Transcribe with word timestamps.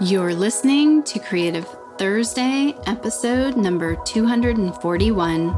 You're 0.00 0.32
listening 0.32 1.02
to 1.02 1.18
Creative 1.18 1.66
Thursday, 1.98 2.72
episode 2.86 3.56
number 3.56 3.96
241. 4.04 5.52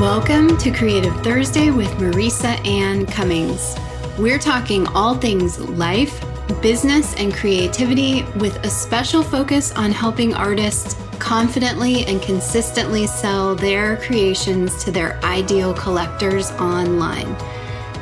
Welcome 0.00 0.56
to 0.58 0.70
Creative 0.70 1.12
Thursday 1.24 1.72
with 1.72 1.90
Marisa 1.94 2.64
Anne 2.64 3.04
Cummings. 3.04 3.74
We're 4.16 4.38
talking 4.38 4.86
all 4.94 5.16
things 5.16 5.58
life, 5.58 6.24
business, 6.62 7.16
and 7.16 7.34
creativity 7.34 8.22
with 8.36 8.64
a 8.64 8.70
special 8.70 9.24
focus 9.24 9.72
on 9.72 9.90
helping 9.90 10.34
artists 10.34 10.94
confidently 11.24 12.04
and 12.04 12.20
consistently 12.20 13.06
sell 13.06 13.54
their 13.54 13.96
creations 13.96 14.84
to 14.84 14.90
their 14.90 15.18
ideal 15.24 15.72
collectors 15.72 16.50
online. 16.52 17.34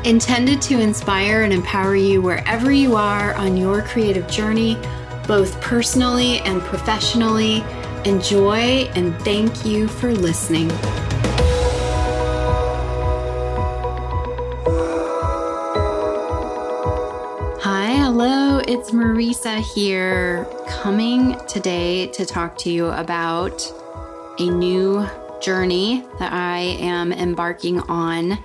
Intended 0.04 0.60
to 0.62 0.80
inspire 0.80 1.42
and 1.42 1.52
empower 1.52 1.94
you 1.94 2.20
wherever 2.20 2.72
you 2.72 2.96
are 2.96 3.32
on 3.34 3.56
your 3.56 3.80
creative 3.82 4.27
journey, 4.27 4.77
both 5.28 5.60
personally 5.60 6.40
and 6.40 6.60
professionally. 6.62 7.62
Enjoy 8.04 8.90
and 8.96 9.16
thank 9.22 9.64
you 9.64 9.86
for 9.86 10.12
listening. 10.12 10.68
It's 18.82 18.91
Marisa 18.91 19.60
here, 19.60 20.45
coming 20.66 21.38
today 21.46 22.09
to 22.09 22.27
talk 22.27 22.59
to 22.59 22.68
you 22.68 22.86
about 22.86 23.62
a 24.41 24.50
new 24.50 25.06
journey 25.41 26.05
that 26.18 26.32
I 26.32 26.58
am 26.80 27.12
embarking 27.12 27.78
on. 27.82 28.42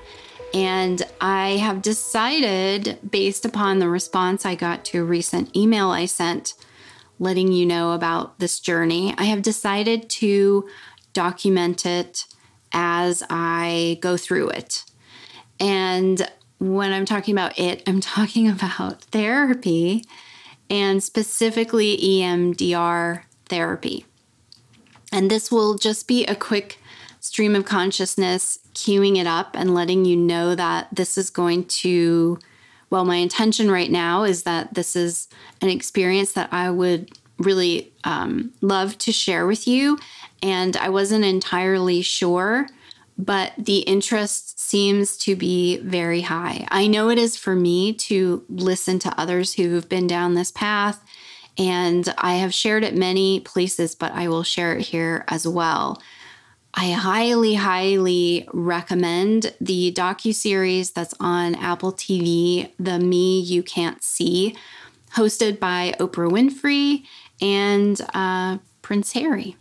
And 0.54 1.02
I 1.20 1.58
have 1.58 1.82
decided, 1.82 3.00
based 3.10 3.46
upon 3.46 3.80
the 3.80 3.90
response 3.90 4.46
I 4.46 4.54
got 4.54 4.86
to 4.86 5.02
a 5.02 5.04
recent 5.04 5.58
email 5.58 5.90
I 5.90 6.06
sent 6.06 6.54
letting 7.18 7.52
you 7.52 7.66
know 7.66 7.94
about 7.94 8.38
this 8.38 8.60
journey, 8.60 9.16
I 9.18 9.24
have 9.24 9.42
decided 9.42 10.08
to 10.22 10.70
document 11.14 11.84
it 11.84 12.26
as 12.72 13.24
I 13.28 13.98
go 14.02 14.18
through 14.18 14.50
it. 14.50 14.84
And 15.60 16.30
when 16.60 16.94
I'm 16.94 17.06
talking 17.06 17.34
about 17.34 17.58
it, 17.58 17.82
I'm 17.88 18.02
talking 18.02 18.48
about 18.52 19.02
therapy 19.06 20.04
and 20.70 21.04
specifically 21.04 21.98
EMDR 21.98 23.24
therapy. 23.46 24.06
And 25.12 25.32
this 25.32 25.52
will 25.52 25.76
just 25.76 26.08
be 26.08 26.26
a 26.26 26.36
quick 26.36 26.80
stream 27.20 27.56
of 27.56 27.66
consciousness, 27.66 28.60
queuing 28.74 29.18
it 29.18 29.28
up 29.28 29.52
and 29.54 29.74
letting 29.74 30.06
you 30.06 30.16
know 30.16 30.56
that 30.56 30.88
this 30.92 31.18
is 31.18 31.30
going 31.30 31.66
to, 31.66 32.40
well, 32.90 33.06
my 33.06 33.16
intention 33.18 33.72
right 33.72 33.92
now 33.92 34.24
is 34.24 34.44
that 34.44 34.74
this 34.74 34.96
is 34.96 35.28
an 35.62 35.70
experience 35.70 36.34
that 36.34 36.52
I 36.52 36.70
would 36.70 37.12
really 37.38 37.92
um, 38.04 38.52
love 38.62 38.98
to 39.00 39.12
share 39.12 39.46
with 39.46 39.68
you. 39.68 39.98
And 40.42 40.76
I 40.78 40.90
wasn't 40.90 41.26
entirely 41.26 42.02
sure 42.02 42.68
but 43.18 43.54
the 43.58 43.80
interest 43.80 44.60
seems 44.60 45.18
to 45.18 45.36
be 45.36 45.78
very 45.78 46.22
high. 46.22 46.68
I 46.70 46.88
know 46.88 47.10
it 47.10 47.18
is 47.18 47.36
for 47.36 47.56
me 47.56 47.94
to 47.94 48.46
listen 48.48 49.00
to 49.00 49.20
others 49.20 49.54
who 49.54 49.74
have 49.76 49.90
been 49.90 50.06
down 50.06 50.36
this 50.36 50.52
path, 50.52 51.04
and 51.58 52.14
I 52.18 52.36
have 52.36 52.54
shared 52.54 52.84
it 52.84 52.96
many 52.96 53.40
places, 53.40 53.96
but 53.96 54.12
I 54.12 54.28
will 54.28 54.44
share 54.44 54.78
it 54.78 54.88
here 54.88 55.26
as 55.28 55.48
well. 55.48 56.02
I 56.76 56.92
highly, 56.92 57.56
highly 57.56 58.48
recommend 58.54 59.56
the 59.60 59.92
docu 59.92 60.34
series 60.36 60.92
that's 60.92 61.16
on 61.20 61.56
Apple 61.56 61.92
TV, 61.92 62.72
"The 62.78 63.00
Me 63.00 63.40
You 63.40 63.64
Can't 63.64 64.04
See," 64.04 64.56
hosted 65.16 65.60
by 65.60 65.96
Oprah 66.00 66.30
Winfrey 66.30 67.04
and 67.42 68.00
uh, 68.14 68.60
Prince 68.84 69.14
Harry. 69.14 69.56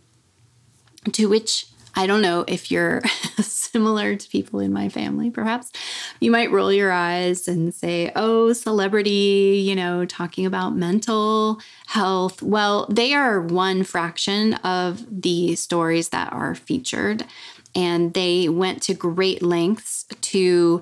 To 1.13 1.27
which 1.27 1.65
I 1.97 2.05
don't 2.05 2.21
know 2.21 2.45
if 2.47 2.69
you're 2.69 3.01
similar 3.41 4.15
to 4.15 4.29
people 4.29 4.59
in 4.59 4.71
my 4.71 4.87
family, 4.87 5.31
perhaps. 5.31 5.71
You 6.19 6.29
might 6.29 6.51
roll 6.51 6.71
your 6.71 6.91
eyes 6.91 7.47
and 7.47 7.73
say, 7.73 8.11
oh, 8.15 8.53
celebrity, 8.53 9.63
you 9.65 9.75
know, 9.75 10.05
talking 10.05 10.45
about 10.45 10.75
mental 10.75 11.59
health. 11.87 12.43
Well, 12.43 12.85
they 12.87 13.15
are 13.15 13.41
one 13.41 13.83
fraction 13.83 14.53
of 14.55 15.03
the 15.09 15.55
stories 15.55 16.09
that 16.09 16.31
are 16.31 16.53
featured. 16.53 17.25
And 17.73 18.13
they 18.13 18.47
went 18.47 18.83
to 18.83 18.93
great 18.93 19.41
lengths 19.41 20.05
to 20.21 20.81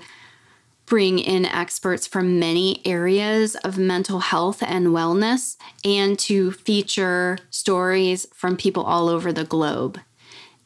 bring 0.86 1.20
in 1.20 1.46
experts 1.46 2.06
from 2.06 2.40
many 2.40 2.82
areas 2.86 3.56
of 3.56 3.78
mental 3.78 4.20
health 4.20 4.62
and 4.62 4.88
wellness 4.88 5.56
and 5.86 6.20
to 6.20 6.52
feature 6.52 7.38
stories 7.52 8.28
from 8.34 8.58
people 8.58 8.84
all 8.84 9.08
over 9.08 9.32
the 9.32 9.46
globe. 9.46 9.98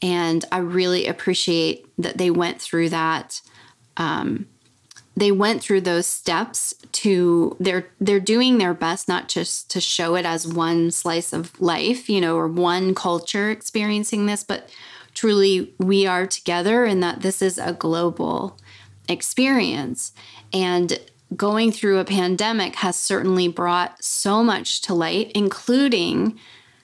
And 0.02 0.46
I 0.52 0.60
really 0.60 1.08
appreciate 1.08 1.86
that 1.98 2.18
they 2.18 2.32
went 2.32 2.62
through 2.62 2.90
that. 2.90 3.42
Um, 3.98 4.48
they 5.20 5.32
went 5.32 5.62
through 5.62 5.82
those 5.82 6.08
steps 6.08 6.74
to 6.94 7.56
they're 7.60 7.88
they're 8.00 8.20
doing 8.20 8.58
their 8.58 8.74
best 8.74 9.08
not 9.08 9.28
just 9.28 9.70
to 9.72 9.82
show 9.82 10.16
it 10.16 10.26
as 10.26 10.48
one 10.48 10.92
slice 10.92 11.34
of 11.34 11.60
life 11.60 12.10
you 12.10 12.22
know 12.22 12.38
or 12.38 12.48
one 12.48 12.96
culture 12.96 13.52
experiencing 13.52 14.26
this 14.26 14.44
but 14.44 14.70
truly 15.14 15.74
we 15.78 16.08
are 16.08 16.26
together 16.26 16.86
and 16.86 17.04
that 17.04 17.22
this 17.22 17.42
is 17.42 17.58
a 17.58 17.74
global 17.74 18.58
experience 19.10 20.14
and 20.54 21.00
going 21.36 21.72
through 21.72 22.00
a 22.00 22.06
pandemic 22.06 22.76
has 22.76 22.98
certainly 22.98 23.48
brought 23.48 24.02
so 24.04 24.42
much 24.44 24.82
to 24.82 24.94
light 24.94 25.32
including 25.36 26.40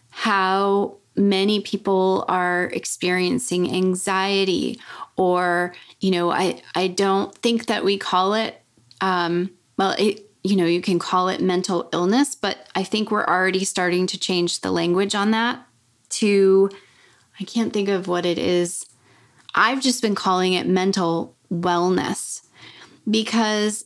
how 0.10 0.98
many 1.16 1.62
people 1.62 2.26
are 2.28 2.66
experiencing 2.74 3.74
anxiety 3.74 4.80
or 5.16 5.74
you 6.00 6.12
know 6.12 6.30
i 6.30 6.62
i 6.76 6.88
don't 6.88 7.36
think 7.36 7.68
that 7.68 7.86
we 7.86 7.98
call 7.98 8.34
it 8.34 8.62
um 9.02 9.50
well 9.78 9.96
it 9.98 10.30
you 10.44 10.56
know 10.56 10.66
you 10.66 10.82
can 10.82 11.00
call 11.00 11.30
it 11.30 11.42
mental 11.42 11.90
illness 11.94 12.36
but 12.36 12.68
i 12.76 12.84
think 12.84 13.12
we're 13.12 13.26
already 13.26 13.64
starting 13.64 14.06
to 14.06 14.20
change 14.20 14.62
the 14.62 14.72
language 14.72 15.16
on 15.16 15.32
that 15.32 15.66
to 16.10 16.70
i 17.40 17.44
can't 17.44 17.74
think 17.74 17.90
of 17.90 18.08
what 18.08 18.26
it 18.26 18.38
is. 18.38 18.86
I've 19.58 19.82
just 19.82 20.02
been 20.02 20.16
calling 20.16 20.52
it 20.52 20.68
mental 20.68 21.34
wellness 21.50 22.42
because 23.10 23.86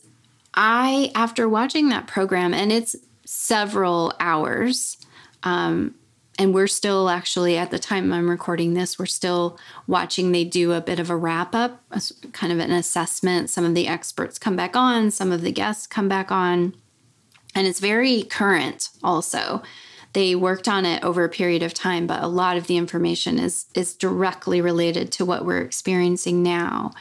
i 0.54 1.12
after 1.14 1.48
watching 1.48 1.90
that 1.90 2.08
program 2.08 2.52
and 2.52 2.72
it's 2.72 2.96
several 3.24 4.12
hours 4.18 4.96
um, 5.44 5.94
and 6.40 6.54
we're 6.54 6.66
still 6.66 7.10
actually 7.10 7.58
at 7.58 7.70
the 7.70 7.78
time 7.78 8.10
I'm 8.14 8.30
recording 8.30 8.72
this, 8.72 8.98
we're 8.98 9.04
still 9.04 9.58
watching. 9.86 10.32
They 10.32 10.44
do 10.44 10.72
a 10.72 10.80
bit 10.80 10.98
of 10.98 11.10
a 11.10 11.16
wrap 11.16 11.54
up, 11.54 11.84
kind 12.32 12.50
of 12.50 12.58
an 12.58 12.72
assessment. 12.72 13.50
Some 13.50 13.66
of 13.66 13.74
the 13.74 13.86
experts 13.86 14.38
come 14.38 14.56
back 14.56 14.74
on, 14.74 15.10
some 15.10 15.32
of 15.32 15.42
the 15.42 15.52
guests 15.52 15.86
come 15.86 16.08
back 16.08 16.32
on, 16.32 16.74
and 17.54 17.66
it's 17.66 17.78
very 17.78 18.22
current 18.22 18.88
also. 19.04 19.62
They 20.14 20.34
worked 20.34 20.66
on 20.66 20.86
it 20.86 21.04
over 21.04 21.24
a 21.24 21.28
period 21.28 21.62
of 21.62 21.74
time, 21.74 22.06
but 22.06 22.22
a 22.22 22.26
lot 22.26 22.56
of 22.56 22.68
the 22.68 22.78
information 22.78 23.38
is 23.38 23.66
is 23.74 23.94
directly 23.94 24.62
related 24.62 25.12
to 25.12 25.26
what 25.26 25.44
we're 25.44 25.60
experiencing 25.60 26.42
now. 26.42 26.92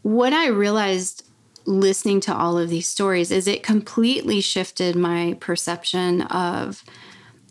What 0.00 0.32
I 0.32 0.48
realized 0.48 1.26
listening 1.66 2.20
to 2.20 2.34
all 2.34 2.56
of 2.56 2.70
these 2.70 2.88
stories 2.88 3.30
is 3.30 3.46
it 3.46 3.62
completely 3.62 4.40
shifted 4.40 4.96
my 4.96 5.36
perception 5.40 6.22
of 6.22 6.82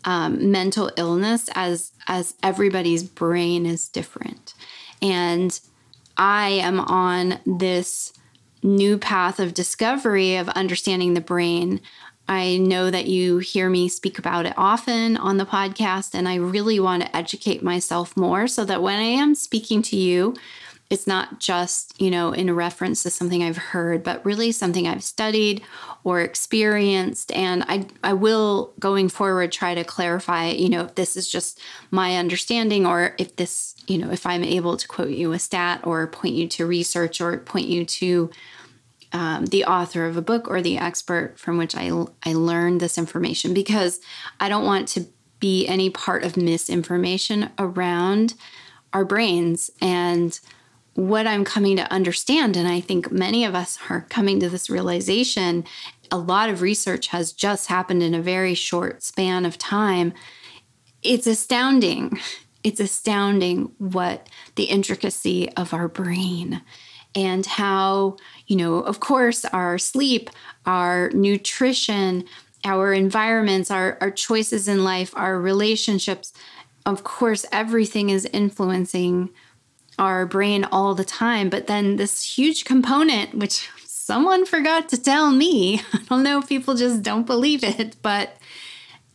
um, 0.04 0.50
mental 0.50 0.90
illness 0.96 1.48
as 1.54 1.92
as 2.06 2.34
everybody's 2.42 3.02
brain 3.02 3.66
is 3.66 3.88
different. 3.88 4.54
And 5.02 5.58
i 6.18 6.48
am 6.48 6.80
on 6.80 7.38
this 7.44 8.12
new 8.62 8.98
path 8.98 9.38
of 9.38 9.54
discovery 9.54 10.36
of 10.36 10.48
understanding 10.50 11.14
the 11.14 11.20
brain. 11.20 11.80
I 12.28 12.56
know 12.56 12.90
that 12.90 13.06
you 13.06 13.38
hear 13.38 13.70
me 13.70 13.88
speak 13.88 14.18
about 14.18 14.46
it 14.46 14.54
often 14.56 15.16
on 15.16 15.36
the 15.36 15.46
podcast 15.46 16.14
and 16.14 16.28
i 16.28 16.34
really 16.34 16.80
want 16.80 17.02
to 17.02 17.16
educate 17.16 17.62
myself 17.62 18.16
more 18.16 18.48
so 18.48 18.64
that 18.64 18.82
when 18.82 18.98
i 18.98 19.04
am 19.04 19.34
speaking 19.36 19.80
to 19.82 19.96
you 19.96 20.34
it's 20.88 21.06
not 21.06 21.40
just, 21.40 22.00
you 22.00 22.10
know, 22.10 22.32
in 22.32 22.54
reference 22.54 23.02
to 23.02 23.10
something 23.10 23.42
I've 23.42 23.56
heard, 23.56 24.04
but 24.04 24.24
really 24.24 24.52
something 24.52 24.86
I've 24.86 25.02
studied 25.02 25.62
or 26.04 26.20
experienced. 26.20 27.32
And 27.32 27.64
I, 27.66 27.86
I 28.04 28.12
will 28.12 28.72
going 28.78 29.08
forward 29.08 29.50
try 29.50 29.74
to 29.74 29.82
clarify, 29.82 30.50
you 30.50 30.68
know, 30.68 30.84
if 30.84 30.94
this 30.94 31.16
is 31.16 31.28
just 31.28 31.58
my 31.90 32.16
understanding 32.16 32.86
or 32.86 33.16
if 33.18 33.34
this, 33.34 33.74
you 33.88 33.98
know, 33.98 34.10
if 34.10 34.26
I'm 34.26 34.44
able 34.44 34.76
to 34.76 34.86
quote 34.86 35.10
you 35.10 35.32
a 35.32 35.38
stat 35.40 35.80
or 35.84 36.06
point 36.06 36.34
you 36.34 36.46
to 36.48 36.66
research 36.66 37.20
or 37.20 37.36
point 37.38 37.66
you 37.66 37.84
to 37.84 38.30
um, 39.12 39.46
the 39.46 39.64
author 39.64 40.06
of 40.06 40.16
a 40.16 40.22
book 40.22 40.48
or 40.48 40.62
the 40.62 40.78
expert 40.78 41.38
from 41.38 41.58
which 41.58 41.74
I, 41.74 41.90
I 42.24 42.34
learned 42.34 42.80
this 42.80 42.98
information 42.98 43.54
because 43.54 44.00
I 44.38 44.48
don't 44.48 44.64
want 44.64 44.86
to 44.88 45.06
be 45.40 45.66
any 45.66 45.90
part 45.90 46.22
of 46.22 46.36
misinformation 46.36 47.50
around 47.58 48.34
our 48.92 49.04
brains 49.04 49.70
and 49.80 50.38
what 50.96 51.26
I'm 51.26 51.44
coming 51.44 51.76
to 51.76 51.92
understand, 51.92 52.56
and 52.56 52.66
I 52.66 52.80
think 52.80 53.12
many 53.12 53.44
of 53.44 53.54
us 53.54 53.78
are 53.88 54.06
coming 54.08 54.40
to 54.40 54.48
this 54.48 54.70
realization, 54.70 55.64
a 56.10 56.18
lot 56.18 56.48
of 56.48 56.62
research 56.62 57.08
has 57.08 57.32
just 57.32 57.68
happened 57.68 58.02
in 58.02 58.14
a 58.14 58.22
very 58.22 58.54
short 58.54 59.02
span 59.02 59.44
of 59.44 59.58
time. 59.58 60.14
It's 61.02 61.26
astounding. 61.26 62.18
It's 62.64 62.80
astounding 62.80 63.72
what 63.78 64.28
the 64.54 64.64
intricacy 64.64 65.50
of 65.52 65.74
our 65.74 65.86
brain 65.86 66.62
and 67.14 67.46
how, 67.46 68.16
you 68.46 68.56
know, 68.56 68.78
of 68.78 69.00
course, 69.00 69.44
our 69.46 69.78
sleep, 69.78 70.30
our 70.64 71.10
nutrition, 71.10 72.24
our 72.64 72.92
environments, 72.92 73.70
our, 73.70 73.98
our 74.00 74.10
choices 74.10 74.66
in 74.66 74.82
life, 74.82 75.12
our 75.14 75.38
relationships, 75.38 76.32
of 76.84 77.04
course, 77.04 77.44
everything 77.52 78.10
is 78.10 78.24
influencing 78.32 79.30
our 79.98 80.26
brain 80.26 80.64
all 80.64 80.94
the 80.94 81.04
time. 81.04 81.48
But 81.48 81.66
then 81.66 81.96
this 81.96 82.36
huge 82.36 82.64
component, 82.64 83.34
which 83.34 83.68
someone 83.84 84.44
forgot 84.44 84.88
to 84.90 85.02
tell 85.02 85.30
me, 85.30 85.80
I 85.92 85.98
don't 86.08 86.22
know 86.22 86.38
if 86.38 86.48
people 86.48 86.74
just 86.74 87.02
don't 87.02 87.26
believe 87.26 87.64
it, 87.64 87.96
but 88.02 88.36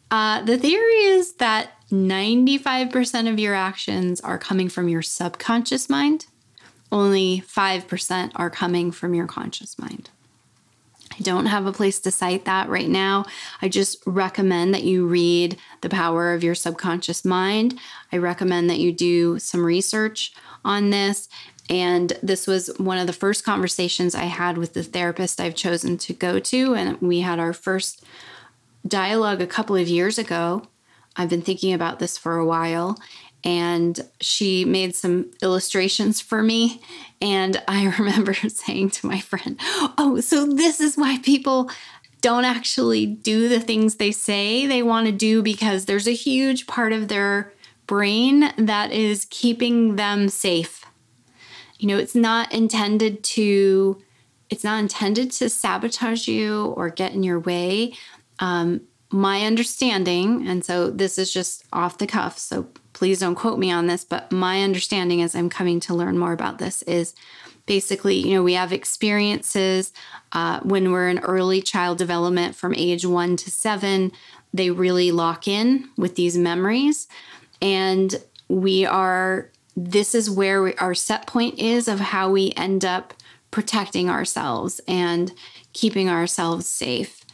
uh, 0.09 0.41
the 0.41 0.57
theory 0.57 1.03
is 1.05 1.33
that 1.35 1.71
95% 1.91 3.31
of 3.31 3.39
your 3.39 3.53
actions 3.53 4.21
are 4.21 4.37
coming 4.37 4.69
from 4.69 4.89
your 4.89 5.01
subconscious 5.01 5.89
mind, 5.89 6.25
only 6.91 7.43
5% 7.47 8.31
are 8.35 8.49
coming 8.49 8.91
from 8.91 9.13
your 9.13 9.27
conscious 9.27 9.79
mind. 9.79 10.09
I 11.11 11.21
don't 11.21 11.47
have 11.47 11.65
a 11.65 11.73
place 11.73 11.99
to 11.99 12.11
cite 12.11 12.45
that 12.45 12.69
right 12.69 12.89
now. 12.89 13.25
I 13.61 13.67
just 13.67 14.01
recommend 14.05 14.73
that 14.73 14.83
you 14.83 15.05
read 15.05 15.57
The 15.81 15.89
Power 15.89 16.33
of 16.33 16.43
Your 16.43 16.55
Subconscious 16.55 17.25
Mind. 17.25 17.77
I 18.11 18.17
recommend 18.17 18.69
that 18.69 18.79
you 18.79 18.91
do 18.91 19.37
some 19.37 19.65
research 19.65 20.33
on 20.63 20.89
this. 20.89 21.27
And 21.69 22.13
this 22.23 22.47
was 22.47 22.69
one 22.77 22.97
of 22.97 23.07
the 23.07 23.13
first 23.13 23.45
conversations 23.45 24.15
I 24.15 24.25
had 24.25 24.57
with 24.57 24.73
the 24.73 24.83
therapist 24.83 25.39
I've 25.39 25.55
chosen 25.55 25.97
to 25.99 26.13
go 26.13 26.39
to. 26.39 26.75
And 26.75 26.99
we 27.01 27.21
had 27.21 27.39
our 27.39 27.53
first 27.53 28.03
dialogue 28.87 29.41
a 29.41 29.47
couple 29.47 29.75
of 29.75 29.87
years 29.87 30.17
ago. 30.17 30.63
I've 31.15 31.29
been 31.29 31.41
thinking 31.41 31.73
about 31.73 31.99
this 31.99 32.17
for 32.17 32.37
a 32.37 32.45
while. 32.45 32.97
And 33.43 33.99
she 34.19 34.65
made 34.65 34.95
some 34.95 35.31
illustrations 35.41 36.21
for 36.21 36.43
me. 36.43 36.81
And 37.21 37.61
I 37.67 37.85
remember 37.99 38.33
saying 38.33 38.91
to 38.91 39.07
my 39.07 39.19
friend, 39.19 39.57
Oh, 39.97 40.19
so 40.21 40.45
this 40.45 40.79
is 40.79 40.97
why 40.97 41.17
people 41.19 41.69
don't 42.21 42.45
actually 42.45 43.05
do 43.05 43.49
the 43.49 43.59
things 43.59 43.95
they 43.95 44.11
say 44.11 44.67
they 44.67 44.83
want 44.83 45.07
to 45.07 45.11
do 45.11 45.41
because 45.41 45.85
there's 45.85 46.07
a 46.07 46.13
huge 46.13 46.67
part 46.67 46.93
of 46.93 47.07
their 47.07 47.51
brain 47.87 48.53
that 48.57 48.91
is 48.91 49.25
keeping 49.29 49.95
them 49.95 50.29
safe. 50.29 50.85
You 51.79 51.87
know, 51.87 51.97
it's 51.97 52.15
not 52.15 52.53
intended 52.53 53.23
to 53.23 54.01
it's 54.51 54.63
not 54.65 54.79
intended 54.79 55.31
to 55.31 55.49
sabotage 55.49 56.27
you 56.27 56.65
or 56.77 56.89
get 56.89 57.13
in 57.13 57.23
your 57.23 57.39
way. 57.39 57.93
Um, 58.39 58.81
my 59.09 59.45
understanding, 59.45 60.45
and 60.47 60.63
so 60.63 60.89
this 60.91 61.17
is 61.17 61.33
just 61.33 61.63
off 61.71 61.97
the 61.97 62.07
cuff, 62.07 62.37
so 62.37 62.67
please 63.01 63.19
don't 63.19 63.33
quote 63.33 63.57
me 63.57 63.71
on 63.71 63.87
this, 63.87 64.05
but 64.05 64.31
my 64.31 64.61
understanding 64.61 65.23
as 65.23 65.33
I'm 65.33 65.49
coming 65.49 65.79
to 65.79 65.95
learn 65.95 66.19
more 66.19 66.33
about 66.33 66.59
this 66.59 66.83
is 66.83 67.15
basically, 67.65 68.17
you 68.17 68.35
know, 68.35 68.43
we 68.43 68.53
have 68.53 68.71
experiences 68.71 69.91
uh, 70.33 70.59
when 70.59 70.91
we're 70.91 71.09
in 71.09 71.17
early 71.17 71.63
child 71.63 71.97
development 71.97 72.55
from 72.55 72.75
age 72.75 73.03
one 73.03 73.37
to 73.37 73.49
seven, 73.49 74.11
they 74.53 74.69
really 74.69 75.11
lock 75.11 75.47
in 75.47 75.89
with 75.97 76.13
these 76.13 76.37
memories. 76.37 77.07
And 77.59 78.23
we 78.49 78.85
are 78.85 79.49
this 79.75 80.13
is 80.13 80.29
where 80.29 80.61
we, 80.61 80.75
our 80.75 80.93
set 80.93 81.25
point 81.25 81.57
is 81.57 81.87
of 81.87 81.99
how 81.99 82.29
we 82.29 82.53
end 82.55 82.85
up 82.85 83.15
protecting 83.49 84.11
ourselves 84.11 84.79
and 84.87 85.31
keeping 85.73 86.07
ourselves 86.07 86.67
safe. 86.67 87.25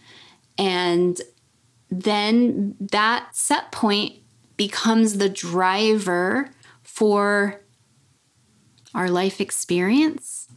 And 0.58 1.20
then 1.90 2.78
that 2.80 3.36
set 3.36 3.74
point 3.74 4.22
becomes 4.58 5.18
the 5.18 5.30
driver 5.30 6.50
for 6.84 7.62
our 8.94 9.10
life 9.10 9.40
experience 9.40 10.48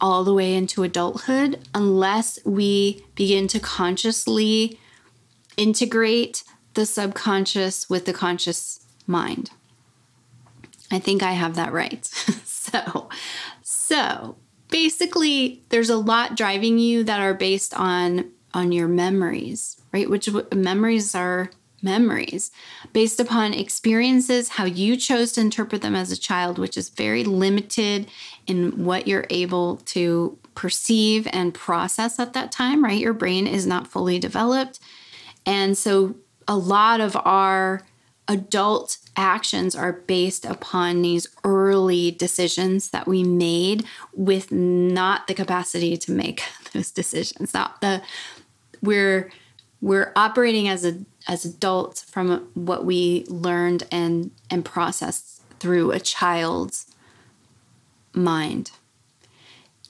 all 0.00 0.24
the 0.24 0.32
way 0.34 0.54
into 0.54 0.82
adulthood 0.82 1.58
unless 1.74 2.38
we 2.44 3.04
begin 3.14 3.48
to 3.48 3.60
consciously 3.60 4.78
integrate 5.56 6.44
the 6.74 6.86
subconscious 6.86 7.90
with 7.90 8.04
the 8.06 8.12
conscious 8.12 8.86
mind. 9.06 9.50
I 10.90 10.98
think 10.98 11.22
I 11.22 11.32
have 11.32 11.56
that 11.56 11.72
right. 11.72 12.04
so, 12.44 13.08
so 13.62 14.36
basically 14.70 15.64
there's 15.68 15.90
a 15.90 15.96
lot 15.96 16.36
driving 16.36 16.78
you 16.78 17.04
that 17.04 17.20
are 17.20 17.34
based 17.34 17.74
on 17.74 18.30
on 18.54 18.72
your 18.72 18.88
memories, 18.88 19.80
right? 19.92 20.08
Which 20.08 20.28
memories 20.54 21.14
are 21.14 21.50
memories 21.82 22.50
based 22.92 23.20
upon 23.20 23.54
experiences, 23.54 24.50
how 24.50 24.64
you 24.64 24.96
chose 24.96 25.32
to 25.32 25.40
interpret 25.40 25.82
them 25.82 25.94
as 25.94 26.10
a 26.10 26.16
child, 26.16 26.58
which 26.58 26.76
is 26.76 26.88
very 26.88 27.24
limited 27.24 28.08
in 28.46 28.84
what 28.84 29.06
you're 29.06 29.26
able 29.30 29.76
to 29.76 30.38
perceive 30.54 31.28
and 31.32 31.54
process 31.54 32.18
at 32.18 32.32
that 32.32 32.50
time, 32.50 32.82
right? 32.82 33.00
Your 33.00 33.12
brain 33.12 33.46
is 33.46 33.66
not 33.66 33.86
fully 33.86 34.18
developed. 34.18 34.80
And 35.46 35.78
so 35.78 36.16
a 36.46 36.56
lot 36.56 37.00
of 37.00 37.16
our 37.24 37.82
adult 38.28 38.98
actions 39.16 39.74
are 39.74 39.92
based 39.92 40.44
upon 40.44 41.02
these 41.02 41.26
early 41.44 42.10
decisions 42.10 42.90
that 42.90 43.08
we 43.08 43.24
made 43.24 43.84
with 44.12 44.52
not 44.52 45.26
the 45.26 45.34
capacity 45.34 45.96
to 45.96 46.12
make 46.12 46.42
those 46.72 46.90
decisions 46.90 47.54
not 47.54 47.80
the 47.80 48.02
we're 48.82 49.30
we're 49.80 50.12
operating 50.16 50.68
as 50.68 50.84
a 50.84 50.98
as 51.28 51.44
adults 51.44 52.02
from 52.02 52.48
what 52.54 52.84
we 52.84 53.24
learned 53.28 53.84
and 53.92 54.30
and 54.50 54.64
processed 54.64 55.42
through 55.60 55.92
a 55.92 56.00
child's 56.00 56.86
mind 58.14 58.70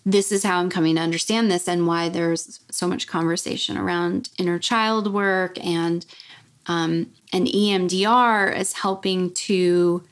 this 0.05 0.33
is 0.33 0.43
how 0.43 0.59
I'm 0.59 0.71
coming 0.71 0.95
to 0.97 1.03
understand 1.03 1.51
this 1.51 1.69
and 1.69 1.87
why 1.87 2.09
there's 2.09 2.61
so 2.71 2.89
much 2.89 3.07
conversation 3.07 3.77
around 3.77 4.31
inner 4.39 4.59
child 4.59 5.13
work 5.13 5.63
and 5.63 6.07
um, 6.67 7.13
and 7.33 7.47
EMDR 7.47 8.57
is 8.57 8.75
helping 8.75 9.33
to, 9.33 10.03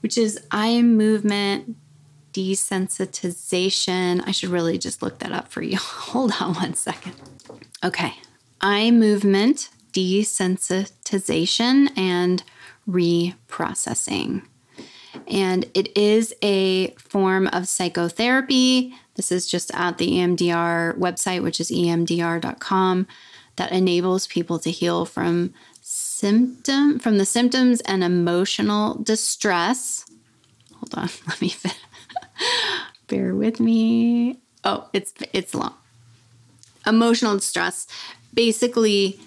which 0.00 0.18
is 0.18 0.38
eye 0.50 0.82
movement 0.82 1.76
desensitization. 2.32 4.22
I 4.26 4.32
should 4.32 4.48
really 4.48 4.78
just 4.78 5.00
look 5.02 5.20
that 5.20 5.32
up 5.32 5.48
for 5.48 5.62
you. 5.62 5.76
Hold 5.80 6.32
on 6.40 6.54
one 6.54 6.74
second. 6.74 7.14
Okay. 7.82 8.14
Eye 8.60 8.90
movement 8.90 9.70
desensitization 9.94 11.96
and 11.96 12.42
reprocessing. 12.88 14.42
And 15.28 15.66
it 15.74 15.96
is 15.96 16.34
a 16.42 16.88
form 16.94 17.46
of 17.48 17.68
psychotherapy. 17.68 18.94
This 19.14 19.32
is 19.32 19.46
just 19.46 19.72
at 19.74 19.98
the 19.98 20.10
EMDR 20.10 20.98
website, 20.98 21.42
which 21.42 21.60
is 21.60 21.70
emdr.com 21.70 23.06
that 23.56 23.72
enables 23.72 24.26
people 24.26 24.58
to 24.58 24.70
heal 24.70 25.04
from 25.04 25.54
symptom 25.80 26.98
from 26.98 27.18
the 27.18 27.26
symptoms 27.26 27.80
and 27.82 28.02
emotional 28.02 28.94
distress. 28.94 30.06
Hold 30.72 30.94
on, 30.94 31.08
let 31.28 31.40
me 31.40 31.54
bear 33.08 33.34
with 33.34 33.60
me. 33.60 34.38
Oh, 34.64 34.88
it's 34.92 35.12
it's 35.32 35.54
long. 35.54 35.74
Emotional 36.86 37.34
distress. 37.34 37.86
Basically, 38.32 39.20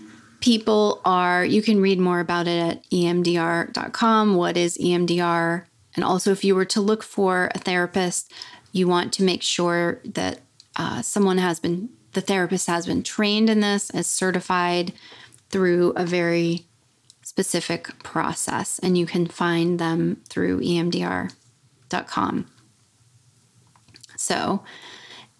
people 0.47 1.01
are 1.03 1.43
you 1.43 1.61
can 1.61 1.81
read 1.81 1.99
more 1.99 2.21
about 2.21 2.47
it 2.47 2.57
at 2.57 2.89
emdr.com. 2.89 4.35
What 4.35 4.55
is 4.55 4.77
EMDR? 4.77 5.65
And 5.93 6.05
also 6.05 6.31
if 6.31 6.45
you 6.45 6.55
were 6.55 6.63
to 6.63 6.79
look 6.79 7.03
for 7.03 7.51
a 7.53 7.59
therapist, 7.59 8.31
you 8.71 8.87
want 8.87 9.11
to 9.13 9.23
make 9.23 9.43
sure 9.43 9.99
that 10.05 10.39
uh, 10.77 11.01
someone 11.01 11.37
has 11.37 11.59
been 11.59 11.89
the 12.13 12.21
therapist 12.21 12.67
has 12.67 12.85
been 12.85 13.03
trained 13.03 13.49
in 13.49 13.59
this, 13.59 13.89
is 13.89 14.07
certified 14.07 14.93
through 15.49 15.89
a 15.97 16.05
very 16.05 16.65
specific 17.23 18.01
process, 18.01 18.79
and 18.79 18.97
you 18.97 19.05
can 19.05 19.27
find 19.27 19.79
them 19.79 20.21
through 20.29 20.61
emdr.com. 20.61 22.49
So, 24.15 24.63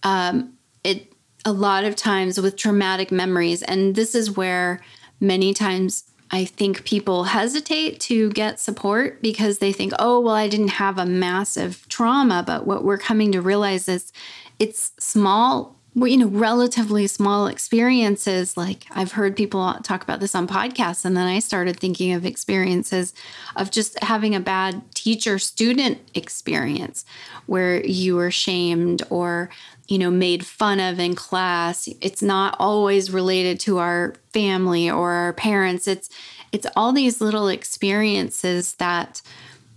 um, 0.03 0.57
it 0.83 1.13
a 1.45 1.53
lot 1.53 1.85
of 1.85 1.95
times 1.95 2.41
with 2.41 2.57
traumatic 2.57 3.09
memories, 3.09 3.63
and 3.63 3.95
this 3.95 4.13
is 4.13 4.35
where 4.35 4.81
many 5.19 5.53
times 5.53 6.03
I 6.29 6.45
think 6.45 6.83
people 6.83 7.25
hesitate 7.25 7.99
to 8.01 8.29
get 8.31 8.59
support 8.59 9.21
because 9.21 9.59
they 9.59 9.71
think, 9.71 9.93
oh, 9.97 10.19
well, 10.19 10.35
I 10.35 10.49
didn't 10.49 10.69
have 10.69 10.97
a 10.97 11.05
massive 11.05 11.87
trauma. 11.87 12.43
But 12.45 12.67
what 12.67 12.83
we're 12.83 12.97
coming 12.97 13.31
to 13.31 13.41
realize 13.41 13.87
is 13.87 14.11
it's 14.59 14.91
small 14.99 15.77
you 16.05 16.17
know, 16.17 16.27
relatively 16.27 17.07
small 17.07 17.47
experiences. 17.47 18.55
Like 18.55 18.85
I've 18.91 19.13
heard 19.13 19.35
people 19.35 19.73
talk 19.81 20.03
about 20.03 20.19
this 20.19 20.35
on 20.35 20.47
podcasts. 20.47 21.05
And 21.05 21.17
then 21.17 21.25
I 21.25 21.39
started 21.39 21.79
thinking 21.79 22.13
of 22.13 22.23
experiences 22.23 23.13
of 23.55 23.71
just 23.71 23.97
having 24.03 24.35
a 24.35 24.39
bad 24.39 24.83
teacher 24.93 25.39
student 25.39 25.97
experience 26.13 27.03
where 27.47 27.83
you 27.83 28.15
were 28.15 28.29
shamed 28.29 29.01
or, 29.09 29.49
you 29.87 29.97
know, 29.97 30.11
made 30.11 30.45
fun 30.45 30.79
of 30.79 30.99
in 30.99 31.15
class. 31.15 31.87
It's 32.01 32.21
not 32.21 32.55
always 32.59 33.11
related 33.11 33.59
to 33.61 33.77
our 33.77 34.15
family 34.33 34.89
or 34.89 35.11
our 35.11 35.33
parents. 35.33 35.87
It's, 35.87 36.09
it's 36.51 36.67
all 36.75 36.91
these 36.91 37.21
little 37.21 37.47
experiences 37.47 38.75
that 38.75 39.21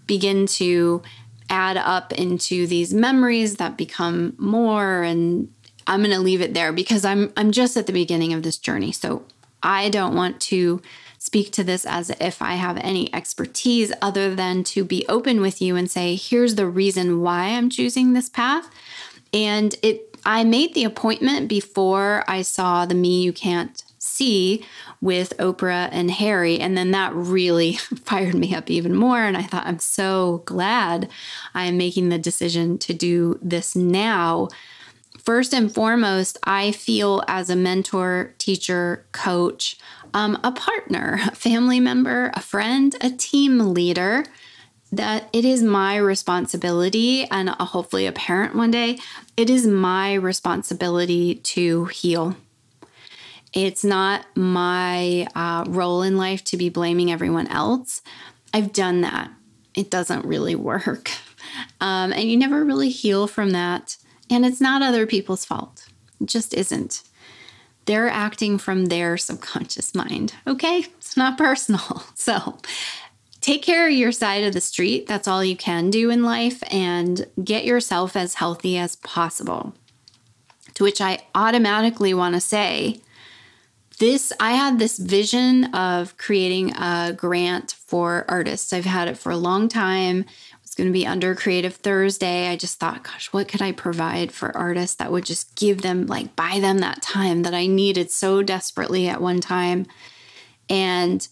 begin 0.07 0.47
to 0.47 1.02
add 1.49 1.76
up 1.76 2.12
into 2.12 2.67
these 2.67 2.95
memories 2.95 3.57
that 3.57 3.76
become 3.76 4.35
more 4.38 5.02
and 5.02 5.52
I'm 5.87 6.00
going 6.00 6.14
to 6.14 6.21
leave 6.21 6.40
it 6.40 6.55
there 6.55 6.73
because 6.73 7.05
I'm 7.05 7.33
I'm 7.37 7.50
just 7.50 7.76
at 7.76 7.87
the 7.87 7.93
beginning 7.93 8.33
of 8.33 8.45
this 8.45 8.59
journey. 8.59 8.93
So 8.93 9.25
I 9.62 9.88
don't 9.88 10.14
want 10.14 10.40
to 10.43 10.81
speak 11.19 11.52
to 11.52 11.64
this 11.64 11.85
as 11.85 12.11
if 12.21 12.40
I 12.40 12.55
have 12.55 12.79
any 12.79 13.12
expertise 13.12 13.93
other 14.00 14.35
than 14.35 14.64
to 14.64 14.85
be 14.85 15.05
open 15.09 15.40
with 15.40 15.61
you 15.61 15.76
and 15.76 15.90
say 15.90 16.14
here's 16.14 16.55
the 16.55 16.67
reason 16.67 17.21
why 17.21 17.49
I'm 17.49 17.69
choosing 17.69 18.12
this 18.12 18.29
path. 18.29 18.71
And 19.33 19.75
it 19.83 20.07
I 20.25 20.45
made 20.45 20.75
the 20.75 20.85
appointment 20.85 21.49
before 21.49 22.25
I 22.29 22.43
saw 22.43 22.85
the 22.85 22.95
me 22.95 23.23
you 23.23 23.33
can't 23.33 23.83
see 23.99 24.65
with 25.01 25.37
Oprah 25.39 25.89
and 25.93 26.11
Harry. 26.11 26.61
And 26.61 26.77
then 26.77 26.91
that 26.91 27.15
really 27.15 27.73
fired 28.05 28.35
me 28.35 28.55
up 28.55 28.71
even 28.71 28.95
more. 28.95 29.19
And 29.19 29.37
I 29.37 29.43
thought, 29.43 29.67
I'm 29.67 29.79
so 29.79 30.43
glad 30.45 31.09
I'm 31.55 31.79
making 31.79 32.11
the 32.11 32.19
decision 32.19 32.77
to 32.79 32.93
do 32.93 33.39
this 33.41 33.75
now 33.75 34.49
First 35.21 35.53
and 35.53 35.73
foremost, 35.73 36.39
I 36.45 36.73
feel 36.73 37.23
as 37.29 37.51
a 37.51 37.57
mentor, 37.57 38.35
teacher, 38.39 39.05
coach, 39.13 39.77
um, 40.15 40.39
a 40.43 40.51
partner, 40.51 41.21
a 41.27 41.35
family 41.35 41.79
member, 41.79 42.31
a 42.35 42.41
friend, 42.41 42.97
a 43.01 43.11
team 43.11 43.75
leader, 43.75 44.25
that 44.92 45.28
it 45.32 45.44
is 45.44 45.62
my 45.62 45.97
responsibility, 45.97 47.25
and 47.30 47.49
hopefully 47.49 48.06
a 48.06 48.12
parent 48.12 48.54
one 48.54 48.70
day, 48.70 48.99
it 49.37 49.49
is 49.49 49.66
my 49.66 50.14
responsibility 50.14 51.37
to 51.37 51.85
heal. 51.87 52.37
It's 53.52 53.85
not 53.85 54.26
my 54.37 55.26
uh, 55.35 55.64
role 55.68 56.02
in 56.02 56.16
life 56.16 56.44
to 56.44 56.56
be 56.56 56.68
blaming 56.68 57.11
everyone 57.11 57.49
else. 57.49 58.02
I've 58.52 58.73
done 58.73 59.00
that. 59.02 59.30
It 59.75 59.90
doesn't 59.90 60.25
really 60.25 60.54
work. 60.54 61.11
Um, 61.80 62.12
and 62.12 62.30
you 62.30 62.37
never 62.37 62.64
really 62.64 62.90
heal 62.90 63.26
from 63.26 63.50
that. 63.50 63.97
And 64.28 64.44
it's 64.47 64.61
not 64.61 64.82
other 64.82 65.06
people's 65.06 65.44
fault, 65.44 65.88
it 66.20 66.26
just 66.26 66.54
isn't. 66.54 67.02
They're 67.87 68.09
acting 68.09 68.59
from 68.59 68.87
their 68.87 69.16
subconscious 69.16 69.94
mind, 69.94 70.35
okay? 70.47 70.85
It's 70.99 71.16
not 71.16 71.38
personal. 71.38 72.04
So 72.14 72.59
take 73.50 73.62
care 73.62 73.88
of 73.88 73.92
your 73.92 74.12
side 74.12 74.45
of 74.45 74.52
the 74.52 74.61
street. 74.61 75.09
That's 75.09 75.26
all 75.26 75.45
you 75.45 75.57
can 75.57 75.90
do 75.90 76.09
in 76.09 76.23
life 76.23 76.62
and 76.71 77.26
get 77.42 77.64
yourself 77.64 78.14
as 78.14 78.35
healthy 78.35 78.78
as 78.78 78.95
possible. 78.95 79.75
To 80.75 80.85
which 80.85 81.00
I 81.00 81.19
automatically 81.35 82.14
want 82.14 82.37
to 82.37 82.40
say, 82.40 83.00
this 83.99 84.33
I 84.38 84.52
had 84.52 84.78
this 84.78 84.99
vision 84.99 85.64
of 85.75 86.16
creating 86.16 86.76
a 86.76 87.12
grant 87.16 87.73
for 87.73 88.25
artists. 88.28 88.73
I've 88.73 88.85
had 88.85 89.09
it 89.09 89.19
for 89.19 89.33
a 89.33 89.37
long 89.37 89.69
time 89.69 90.26
It's 90.71 90.76
going 90.76 90.87
to 90.87 90.92
be 90.92 91.04
under 91.04 91.35
Creative 91.35 91.75
Thursday. 91.75 92.47
I 92.47 92.54
just 92.54 92.78
thought, 92.78 93.02
gosh, 93.02 93.33
what 93.33 93.49
could 93.49 93.61
I 93.61 93.73
provide 93.73 94.30
for 94.30 94.57
artists 94.57 94.95
that 94.99 95.11
would 95.11 95.25
just 95.25 95.57
give 95.57 95.83
them, 95.83 96.07
like, 96.07 96.37
buy 96.37 96.61
them 96.61 96.78
that 96.78 97.02
time 97.02 97.42
that 97.42 97.54
I 97.54 97.66
needed 97.66 98.12
so 98.12 98.40
desperately 98.45 99.09
at 99.09 99.21
one 99.21 99.40
time? 99.40 99.87
And 100.69 101.26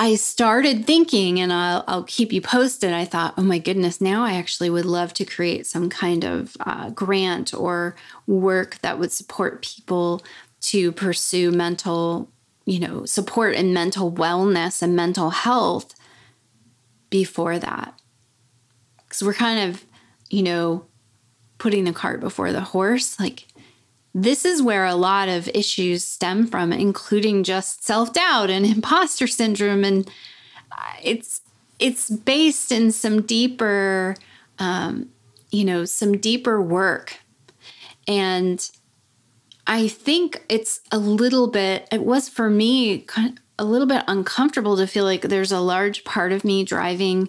I 0.00 0.14
started 0.14 0.86
thinking, 0.86 1.40
and 1.40 1.52
I'll, 1.52 1.82
I'll, 1.88 2.04
keep 2.04 2.32
you 2.32 2.40
posted. 2.40 2.92
I 2.92 3.04
thought, 3.04 3.34
oh 3.36 3.42
my 3.42 3.58
goodness, 3.58 4.00
now 4.00 4.22
I 4.22 4.34
actually 4.34 4.70
would 4.70 4.84
love 4.84 5.12
to 5.14 5.24
create 5.24 5.66
some 5.66 5.90
kind 5.90 6.24
of 6.24 6.56
uh, 6.60 6.90
grant 6.90 7.52
or 7.52 7.96
work 8.28 8.78
that 8.82 9.00
would 9.00 9.10
support 9.10 9.60
people 9.60 10.22
to 10.60 10.92
pursue 10.92 11.50
mental, 11.50 12.30
you 12.64 12.78
know, 12.78 13.04
support 13.06 13.56
and 13.56 13.74
mental 13.74 14.12
wellness 14.12 14.82
and 14.82 14.94
mental 14.94 15.30
health 15.30 15.92
before 17.10 17.58
that 17.58 17.98
because 19.02 19.22
we're 19.22 19.34
kind 19.34 19.68
of, 19.68 19.84
you 20.30 20.44
know, 20.44 20.86
putting 21.58 21.82
the 21.82 21.92
cart 21.92 22.20
before 22.20 22.52
the 22.52 22.60
horse. 22.60 23.18
Like, 23.18 23.47
this 24.14 24.44
is 24.44 24.62
where 24.62 24.84
a 24.84 24.94
lot 24.94 25.28
of 25.28 25.48
issues 25.48 26.04
stem 26.04 26.46
from, 26.46 26.72
including 26.72 27.44
just 27.44 27.84
self 27.84 28.12
doubt 28.12 28.50
and 28.50 28.66
imposter 28.76 29.26
syndrome. 29.26 29.84
And 29.84 30.08
uh, 30.72 30.94
it's, 31.02 31.40
it's 31.78 32.10
based 32.10 32.72
in 32.72 32.90
some 32.92 33.22
deeper, 33.22 34.16
um, 34.58 35.10
you 35.50 35.64
know, 35.64 35.84
some 35.84 36.18
deeper 36.18 36.60
work. 36.60 37.18
And 38.06 38.68
I 39.66 39.88
think 39.88 40.44
it's 40.48 40.80
a 40.90 40.98
little 40.98 41.46
bit, 41.46 41.86
it 41.92 42.02
was 42.02 42.28
for 42.28 42.48
me 42.48 43.06
a 43.58 43.64
little 43.64 43.86
bit 43.86 44.02
uncomfortable 44.06 44.76
to 44.76 44.86
feel 44.86 45.04
like 45.04 45.22
there's 45.22 45.52
a 45.52 45.60
large 45.60 46.04
part 46.04 46.32
of 46.32 46.44
me 46.44 46.64
driving 46.64 47.28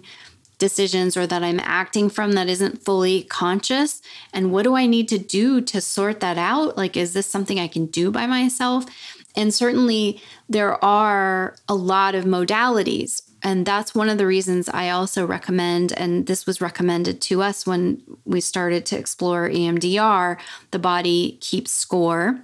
decisions 0.60 1.16
or 1.16 1.26
that 1.26 1.42
I'm 1.42 1.58
acting 1.60 2.08
from 2.08 2.32
that 2.32 2.48
isn't 2.48 2.84
fully 2.84 3.24
conscious? 3.24 4.00
And 4.32 4.52
what 4.52 4.62
do 4.62 4.76
I 4.76 4.86
need 4.86 5.08
to 5.08 5.18
do 5.18 5.60
to 5.62 5.80
sort 5.80 6.20
that 6.20 6.38
out? 6.38 6.76
Like, 6.76 6.96
is 6.96 7.12
this 7.12 7.26
something 7.26 7.58
I 7.58 7.66
can 7.66 7.86
do 7.86 8.12
by 8.12 8.26
myself? 8.26 8.86
And 9.34 9.52
certainly, 9.52 10.22
there 10.48 10.82
are 10.84 11.56
a 11.68 11.74
lot 11.74 12.14
of 12.14 12.24
modalities. 12.24 13.22
And 13.42 13.64
that's 13.64 13.94
one 13.94 14.08
of 14.08 14.18
the 14.18 14.26
reasons 14.26 14.68
I 14.68 14.90
also 14.90 15.26
recommend, 15.26 15.92
and 15.92 16.26
this 16.26 16.46
was 16.46 16.60
recommended 16.60 17.20
to 17.22 17.42
us 17.42 17.66
when 17.66 18.02
we 18.24 18.40
started 18.40 18.84
to 18.86 18.98
explore 18.98 19.48
EMDR 19.48 20.38
the 20.72 20.78
body 20.78 21.38
keeps 21.40 21.70
score. 21.70 22.40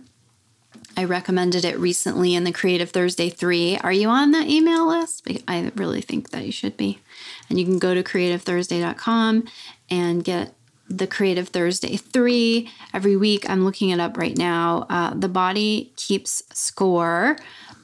I 0.96 1.04
recommended 1.04 1.66
it 1.66 1.78
recently 1.78 2.34
in 2.34 2.44
the 2.44 2.52
Creative 2.52 2.88
Thursday 2.88 3.28
3. 3.28 3.78
Are 3.78 3.92
you 3.92 4.08
on 4.08 4.30
that 4.30 4.48
email 4.48 4.88
list? 4.88 5.28
I 5.46 5.70
really 5.76 6.00
think 6.00 6.30
that 6.30 6.46
you 6.46 6.52
should 6.52 6.78
be. 6.78 7.00
And 7.48 7.58
you 7.58 7.64
can 7.64 7.78
go 7.78 7.94
to 7.94 8.02
creativethursday.com 8.02 9.44
and 9.90 10.24
get 10.24 10.54
the 10.88 11.06
Creative 11.06 11.48
Thursday 11.48 11.96
3 11.96 12.70
every 12.94 13.16
week. 13.16 13.48
I'm 13.48 13.64
looking 13.64 13.90
it 13.90 14.00
up 14.00 14.16
right 14.16 14.36
now. 14.36 14.86
Uh, 14.88 15.14
the 15.14 15.28
Body 15.28 15.92
Keeps 15.96 16.42
Score 16.52 17.36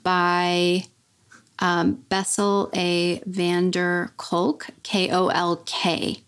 by 0.02 0.84
um, 1.58 2.04
Bessel 2.08 2.70
A. 2.74 3.20
van 3.26 3.70
der 3.70 4.08
Kolk, 4.16 4.68
K 4.82 5.10
O 5.10 5.28
L 5.28 5.62
K. 5.64 6.18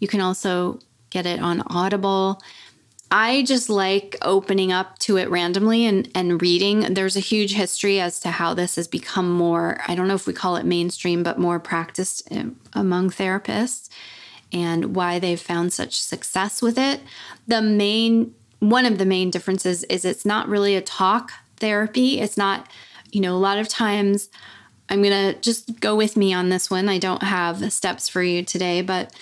You 0.00 0.08
can 0.08 0.20
also 0.20 0.80
get 1.10 1.26
it 1.26 1.40
on 1.40 1.62
Audible. 1.68 2.40
I 3.14 3.42
just 3.42 3.68
like 3.68 4.16
opening 4.22 4.72
up 4.72 4.98
to 5.00 5.18
it 5.18 5.28
randomly 5.28 5.84
and, 5.84 6.08
and 6.14 6.40
reading. 6.40 6.94
There's 6.94 7.14
a 7.14 7.20
huge 7.20 7.52
history 7.52 8.00
as 8.00 8.18
to 8.20 8.30
how 8.30 8.54
this 8.54 8.76
has 8.76 8.88
become 8.88 9.30
more, 9.30 9.82
I 9.86 9.94
don't 9.94 10.08
know 10.08 10.14
if 10.14 10.26
we 10.26 10.32
call 10.32 10.56
it 10.56 10.64
mainstream, 10.64 11.22
but 11.22 11.38
more 11.38 11.60
practiced 11.60 12.26
um, 12.32 12.56
among 12.72 13.10
therapists 13.10 13.90
and 14.50 14.96
why 14.96 15.18
they've 15.18 15.38
found 15.38 15.74
such 15.74 16.00
success 16.00 16.62
with 16.62 16.78
it. 16.78 17.02
The 17.46 17.60
main, 17.60 18.34
one 18.60 18.86
of 18.86 18.96
the 18.96 19.04
main 19.04 19.30
differences 19.30 19.84
is 19.84 20.06
it's 20.06 20.24
not 20.24 20.48
really 20.48 20.74
a 20.74 20.80
talk 20.80 21.32
therapy. 21.58 22.18
It's 22.18 22.38
not, 22.38 22.66
you 23.10 23.20
know, 23.20 23.36
a 23.36 23.38
lot 23.38 23.58
of 23.58 23.68
times, 23.68 24.30
I'm 24.88 25.02
going 25.02 25.34
to 25.34 25.40
just 25.40 25.80
go 25.80 25.96
with 25.96 26.16
me 26.16 26.32
on 26.32 26.48
this 26.48 26.70
one. 26.70 26.88
I 26.88 26.98
don't 26.98 27.22
have 27.22 27.72
steps 27.72 28.08
for 28.08 28.22
you 28.22 28.42
today, 28.42 28.82
but 28.82 29.14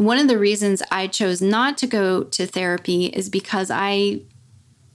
one 0.00 0.16
of 0.16 0.28
the 0.28 0.38
reasons 0.38 0.82
I 0.90 1.08
chose 1.08 1.42
not 1.42 1.76
to 1.78 1.86
go 1.86 2.24
to 2.24 2.46
therapy 2.46 3.06
is 3.06 3.28
because 3.28 3.70
I, 3.70 4.22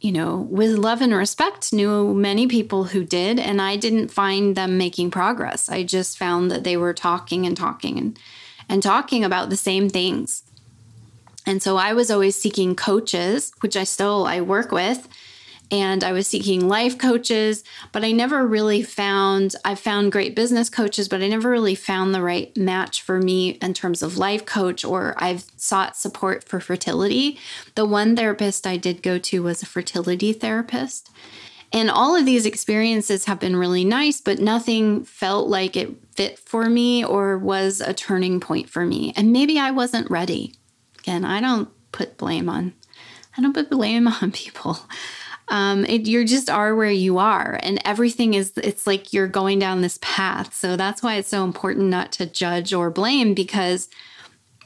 you 0.01 0.11
know, 0.11 0.37
with 0.49 0.79
love 0.79 0.99
and 0.99 1.13
respect, 1.13 1.71
knew 1.71 2.11
many 2.15 2.47
people 2.47 2.85
who 2.85 3.03
did, 3.03 3.39
and 3.39 3.61
I 3.61 3.75
didn't 3.75 4.09
find 4.09 4.55
them 4.55 4.79
making 4.79 5.11
progress. 5.11 5.69
I 5.69 5.83
just 5.83 6.17
found 6.17 6.49
that 6.49 6.63
they 6.63 6.75
were 6.75 6.93
talking 6.93 7.45
and 7.45 7.55
talking 7.55 7.99
and, 7.99 8.19
and 8.67 8.81
talking 8.81 9.23
about 9.23 9.51
the 9.51 9.57
same 9.57 9.89
things. 9.89 10.41
And 11.45 11.61
so 11.61 11.77
I 11.77 11.93
was 11.93 12.09
always 12.09 12.35
seeking 12.35 12.75
coaches, 12.75 13.51
which 13.59 13.77
I 13.77 13.83
still 13.83 14.25
I 14.25 14.41
work 14.41 14.71
with, 14.71 15.07
and 15.71 16.03
I 16.03 16.11
was 16.11 16.27
seeking 16.27 16.67
life 16.67 16.97
coaches, 16.97 17.63
but 17.91 18.03
I 18.03 18.11
never 18.11 18.45
really 18.45 18.83
found 18.83 19.55
I 19.65 19.75
found 19.75 20.11
great 20.11 20.35
business 20.35 20.69
coaches, 20.69 21.09
but 21.09 21.21
I 21.21 21.27
never 21.27 21.49
really 21.49 21.75
found 21.75 22.13
the 22.13 22.21
right 22.21 22.55
match 22.55 23.01
for 23.01 23.19
me 23.19 23.51
in 23.61 23.73
terms 23.73 24.03
of 24.03 24.17
life 24.17 24.45
coach 24.45 24.85
or 24.85 25.15
I've 25.17 25.45
sought 25.57 25.97
support 25.97 26.43
for 26.43 26.59
fertility. 26.59 27.39
The 27.75 27.85
one 27.85 28.15
therapist 28.15 28.67
I 28.67 28.77
did 28.77 29.01
go 29.01 29.17
to 29.19 29.43
was 29.43 29.61
a 29.61 29.67
fertility 29.67 30.33
therapist. 30.33 31.09
And 31.73 31.89
all 31.89 32.15
of 32.15 32.25
these 32.25 32.45
experiences 32.45 33.25
have 33.25 33.39
been 33.39 33.55
really 33.55 33.83
nice, 33.83 34.21
but 34.21 34.39
nothing 34.39 35.03
felt 35.03 35.49
like 35.49 35.75
it 35.75 35.95
fit 36.15 36.39
for 36.39 36.69
me 36.69 37.03
or 37.03 37.37
was 37.37 37.81
a 37.81 37.93
turning 37.93 38.39
point 38.39 38.69
for 38.69 38.85
me. 38.85 39.13
And 39.17 39.33
maybe 39.33 39.59
I 39.59 39.71
wasn't 39.71 40.09
ready. 40.09 40.53
Again, 40.99 41.25
I 41.25 41.41
don't 41.41 41.69
put 41.91 42.17
blame 42.17 42.47
on 42.47 42.73
I 43.37 43.41
don't 43.41 43.53
put 43.53 43.69
blame 43.69 44.07
on 44.21 44.31
people. 44.31 44.79
Um, 45.47 45.85
it, 45.85 46.07
you 46.07 46.25
just 46.25 46.49
are 46.49 46.75
where 46.75 46.89
you 46.89 47.19
are, 47.19 47.59
and 47.61 47.79
everything 47.85 48.33
is. 48.33 48.51
It's 48.57 48.87
like 48.87 49.13
you're 49.13 49.27
going 49.27 49.59
down 49.59 49.81
this 49.81 49.99
path. 50.01 50.55
So 50.55 50.75
that's 50.75 51.03
why 51.03 51.15
it's 51.15 51.29
so 51.29 51.43
important 51.43 51.87
not 51.87 52.11
to 52.13 52.25
judge 52.25 52.73
or 52.73 52.89
blame 52.89 53.33
because 53.33 53.87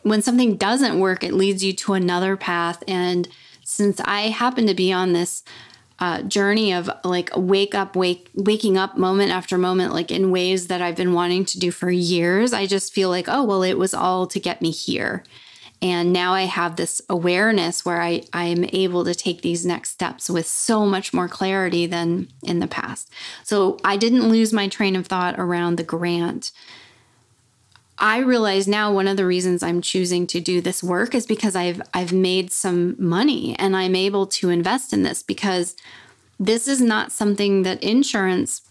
when 0.03 0.21
something 0.21 0.55
doesn't 0.55 0.99
work, 0.99 1.23
it 1.23 1.33
leads 1.33 1.63
you 1.63 1.73
to 1.73 1.93
another 1.93 2.37
path. 2.37 2.83
And 2.87 3.27
since 3.63 3.99
I 4.01 4.29
happen 4.29 4.67
to 4.67 4.73
be 4.73 4.91
on 4.91 5.13
this 5.13 5.43
uh, 5.99 6.21
journey 6.23 6.73
of 6.73 6.89
like 7.03 7.29
wake 7.35 7.75
up, 7.75 7.95
wake, 7.95 8.29
waking 8.33 8.77
up 8.77 8.97
moment 8.97 9.31
after 9.31 9.57
moment, 9.57 9.93
like 9.93 10.11
in 10.11 10.31
ways 10.31 10.67
that 10.67 10.81
I've 10.81 10.95
been 10.95 11.13
wanting 11.13 11.45
to 11.45 11.59
do 11.59 11.71
for 11.71 11.91
years, 11.91 12.53
I 12.53 12.65
just 12.65 12.93
feel 12.93 13.09
like, 13.09 13.25
oh, 13.27 13.43
well, 13.43 13.63
it 13.63 13.77
was 13.77 13.93
all 13.93 14.25
to 14.27 14.39
get 14.39 14.61
me 14.61 14.71
here. 14.71 15.23
And 15.81 16.11
now 16.11 16.33
I 16.33 16.43
have 16.43 16.75
this 16.75 17.01
awareness 17.09 17.85
where 17.85 18.01
I, 18.01 18.23
I 18.33 18.45
am 18.45 18.65
able 18.73 19.05
to 19.05 19.15
take 19.15 19.41
these 19.41 19.65
next 19.65 19.91
steps 19.91 20.29
with 20.29 20.45
so 20.45 20.85
much 20.85 21.13
more 21.13 21.29
clarity 21.29 21.85
than 21.85 22.27
in 22.43 22.59
the 22.59 22.67
past. 22.67 23.09
So 23.43 23.77
I 23.83 23.95
didn't 23.95 24.27
lose 24.27 24.51
my 24.51 24.67
train 24.67 24.95
of 24.97 25.07
thought 25.07 25.39
around 25.39 25.77
the 25.77 25.83
grant. 25.83 26.51
I 27.97 28.19
realize 28.19 28.67
now 28.67 28.91
one 28.91 29.07
of 29.07 29.17
the 29.17 29.25
reasons 29.25 29.61
I'm 29.61 29.81
choosing 29.81 30.25
to 30.27 30.39
do 30.39 30.61
this 30.61 30.83
work 30.83 31.13
is 31.13 31.25
because 31.25 31.55
I've 31.55 31.81
I've 31.93 32.13
made 32.13 32.51
some 32.51 32.95
money 32.97 33.55
and 33.59 33.75
I'm 33.75 33.95
able 33.95 34.25
to 34.27 34.49
invest 34.49 34.93
in 34.93 35.03
this 35.03 35.21
because 35.21 35.75
this 36.39 36.67
is 36.67 36.81
not 36.81 37.11
something 37.11 37.63
that 37.63 37.83
insurance 37.83 38.61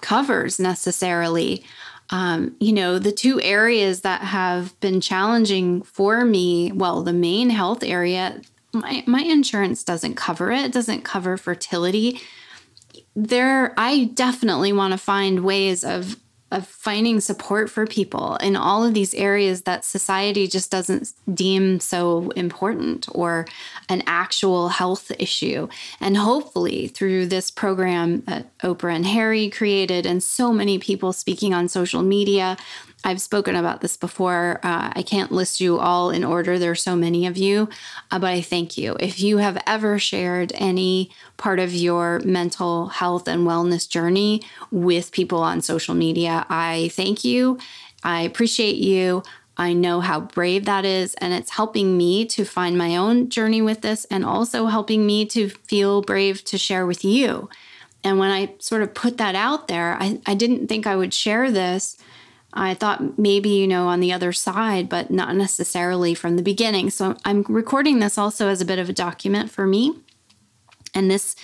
covers 0.00 0.58
necessarily. 0.58 1.62
Um, 2.10 2.56
you 2.58 2.72
know, 2.72 2.98
the 2.98 3.12
two 3.12 3.40
areas 3.40 4.00
that 4.00 4.22
have 4.22 4.78
been 4.80 5.00
challenging 5.00 5.82
for 5.82 6.24
me, 6.24 6.72
well, 6.72 7.02
the 7.02 7.12
main 7.12 7.50
health 7.50 7.84
area, 7.84 8.40
my, 8.72 9.04
my 9.06 9.22
insurance 9.22 9.84
doesn't 9.84 10.16
cover 10.16 10.50
it, 10.50 10.64
it 10.64 10.72
doesn't 10.72 11.02
cover 11.04 11.36
fertility. 11.36 12.20
There, 13.14 13.74
I 13.76 14.10
definitely 14.14 14.72
want 14.72 14.92
to 14.92 14.98
find 14.98 15.44
ways 15.44 15.84
of 15.84 16.16
of 16.50 16.66
finding 16.66 17.20
support 17.20 17.70
for 17.70 17.86
people 17.86 18.36
in 18.36 18.56
all 18.56 18.84
of 18.84 18.94
these 18.94 19.14
areas 19.14 19.62
that 19.62 19.84
society 19.84 20.46
just 20.46 20.70
doesn't 20.70 21.12
deem 21.32 21.78
so 21.80 22.30
important 22.30 23.06
or 23.12 23.46
an 23.88 24.02
actual 24.06 24.68
health 24.68 25.12
issue. 25.18 25.68
And 26.00 26.16
hopefully, 26.16 26.88
through 26.88 27.26
this 27.26 27.50
program 27.50 28.22
that 28.22 28.58
Oprah 28.60 28.94
and 28.94 29.06
Harry 29.06 29.48
created, 29.50 30.06
and 30.06 30.22
so 30.22 30.52
many 30.52 30.78
people 30.78 31.12
speaking 31.12 31.54
on 31.54 31.68
social 31.68 32.02
media, 32.02 32.56
I've 33.02 33.20
spoken 33.20 33.56
about 33.56 33.80
this 33.80 33.96
before. 33.96 34.60
Uh, 34.62 34.92
I 34.94 35.02
can't 35.02 35.32
list 35.32 35.60
you 35.60 35.78
all 35.78 36.10
in 36.10 36.22
order. 36.22 36.58
There 36.58 36.70
are 36.70 36.76
so 36.76 36.94
many 36.94 37.26
of 37.26 37.36
you, 37.38 37.68
uh, 38.10 38.18
but 38.18 38.28
I 38.28 38.42
thank 38.42 38.76
you. 38.76 38.96
If 39.00 39.20
you 39.20 39.38
have 39.38 39.62
ever 39.66 39.98
shared 39.98 40.52
any 40.54 41.10
part 41.36 41.58
of 41.58 41.72
your 41.72 42.20
mental 42.20 42.88
health 42.88 43.26
and 43.26 43.46
wellness 43.46 43.88
journey 43.88 44.42
with 44.70 45.12
people 45.12 45.42
on 45.42 45.62
social 45.62 45.94
media, 45.94 46.44
I 46.50 46.90
thank 46.92 47.24
you. 47.24 47.58
I 48.04 48.22
appreciate 48.22 48.76
you. 48.76 49.22
I 49.56 49.72
know 49.72 50.00
how 50.00 50.20
brave 50.20 50.64
that 50.66 50.84
is, 50.84 51.14
and 51.16 51.34
it's 51.34 51.50
helping 51.50 51.96
me 51.96 52.24
to 52.26 52.44
find 52.44 52.78
my 52.78 52.96
own 52.96 53.28
journey 53.28 53.60
with 53.60 53.82
this 53.82 54.06
and 54.06 54.24
also 54.24 54.66
helping 54.66 55.04
me 55.04 55.26
to 55.26 55.48
feel 55.48 56.00
brave 56.02 56.44
to 56.44 56.58
share 56.58 56.86
with 56.86 57.04
you. 57.04 57.48
And 58.02 58.18
when 58.18 58.30
I 58.30 58.54
sort 58.58 58.82
of 58.82 58.94
put 58.94 59.18
that 59.18 59.34
out 59.34 59.68
there, 59.68 59.96
I, 60.00 60.18
I 60.24 60.34
didn't 60.34 60.68
think 60.68 60.86
I 60.86 60.96
would 60.96 61.12
share 61.12 61.50
this 61.50 61.98
I 62.52 62.74
thought 62.74 63.18
maybe, 63.18 63.50
you 63.50 63.68
know, 63.68 63.86
on 63.86 64.00
the 64.00 64.12
other 64.12 64.32
side, 64.32 64.88
but 64.88 65.10
not 65.10 65.36
necessarily 65.36 66.14
from 66.14 66.36
the 66.36 66.42
beginning. 66.42 66.90
So 66.90 67.16
I'm 67.24 67.44
recording 67.48 68.00
this 68.00 68.18
also 68.18 68.48
as 68.48 68.60
a 68.60 68.64
bit 68.64 68.78
of 68.78 68.88
a 68.88 68.92
document 68.92 69.50
for 69.50 69.66
me. 69.66 69.94
And 70.94 71.10
this, 71.10 71.36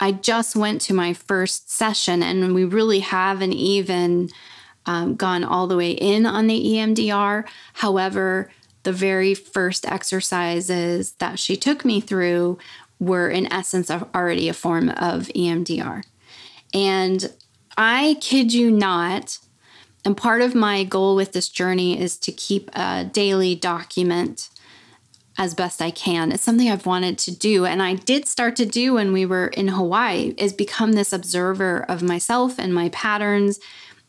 I 0.00 0.12
just 0.12 0.56
went 0.56 0.80
to 0.82 0.94
my 0.94 1.12
first 1.12 1.70
session, 1.70 2.22
and 2.22 2.54
we 2.54 2.64
really 2.64 3.00
haven't 3.00 3.52
even 3.52 4.30
um, 4.86 5.16
gone 5.16 5.44
all 5.44 5.66
the 5.66 5.76
way 5.76 5.90
in 5.90 6.24
on 6.24 6.46
the 6.46 6.64
EMDR. 6.64 7.46
However, 7.74 8.50
the 8.84 8.92
very 8.92 9.34
first 9.34 9.84
exercises 9.84 11.12
that 11.18 11.38
she 11.38 11.56
took 11.56 11.84
me 11.84 12.00
through 12.00 12.58
were, 12.98 13.28
in 13.28 13.52
essence, 13.52 13.90
already 13.90 14.48
a 14.48 14.54
form 14.54 14.88
of 14.88 15.26
EMDR. 15.28 16.04
And 16.72 17.32
I 17.76 18.16
kid 18.20 18.52
you 18.52 18.70
not, 18.70 19.38
and 20.04 20.16
part 20.16 20.42
of 20.42 20.54
my 20.54 20.84
goal 20.84 21.16
with 21.16 21.32
this 21.32 21.48
journey 21.48 22.00
is 22.00 22.16
to 22.18 22.32
keep 22.32 22.70
a 22.74 23.04
daily 23.04 23.54
document 23.54 24.48
as 25.36 25.54
best 25.54 25.80
I 25.80 25.90
can. 25.92 26.32
It's 26.32 26.42
something 26.42 26.68
I've 26.68 26.86
wanted 26.86 27.18
to 27.18 27.30
do 27.30 27.64
and 27.64 27.82
I 27.82 27.94
did 27.94 28.26
start 28.26 28.56
to 28.56 28.66
do 28.66 28.94
when 28.94 29.12
we 29.12 29.24
were 29.24 29.48
in 29.48 29.68
Hawaii 29.68 30.34
is 30.36 30.52
become 30.52 30.92
this 30.92 31.12
observer 31.12 31.84
of 31.88 32.02
myself 32.02 32.58
and 32.58 32.74
my 32.74 32.88
patterns, 32.88 33.60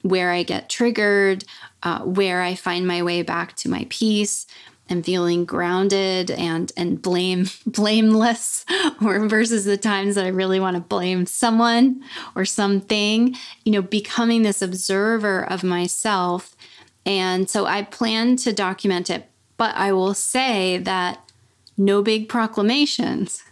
where 0.02 0.32
I 0.32 0.43
get 0.43 0.69
triggered, 0.69 1.43
uh, 1.84 1.99
where 1.99 2.41
I 2.41 2.56
find 2.56 2.88
my 2.88 3.04
way 3.04 3.21
back 3.21 3.56
to 3.58 3.69
my 3.69 3.86
peace, 3.89 4.47
and 4.89 5.06
feeling 5.06 5.45
grounded 5.45 6.32
and 6.32 6.71
and 6.75 7.02
blame 7.02 7.45
blameless 7.65 8.65
or 9.02 9.28
versus 9.28 9.65
the 9.65 9.78
times 9.78 10.15
that 10.15 10.25
I 10.25 10.30
really 10.30 10.60
want 10.60 10.75
to 10.75 10.82
blame 10.82 11.25
someone 11.25 12.04
or 12.36 12.45
something 12.45 13.36
you 13.63 13.71
know 13.71 13.82
becoming 13.82 14.41
this 14.41 14.62
observer 14.62 15.49
of 15.49 15.63
myself. 15.63 16.56
And 17.06 17.49
so 17.49 17.65
I 17.65 17.84
plan 17.84 18.36
to 18.38 18.54
document 18.54 19.10
it 19.10 19.30
but 19.58 19.75
I 19.75 19.91
will 19.91 20.13
say 20.13 20.78
that 20.78 21.19
no 21.78 22.02
big 22.02 22.30
proclamations. 22.30 23.43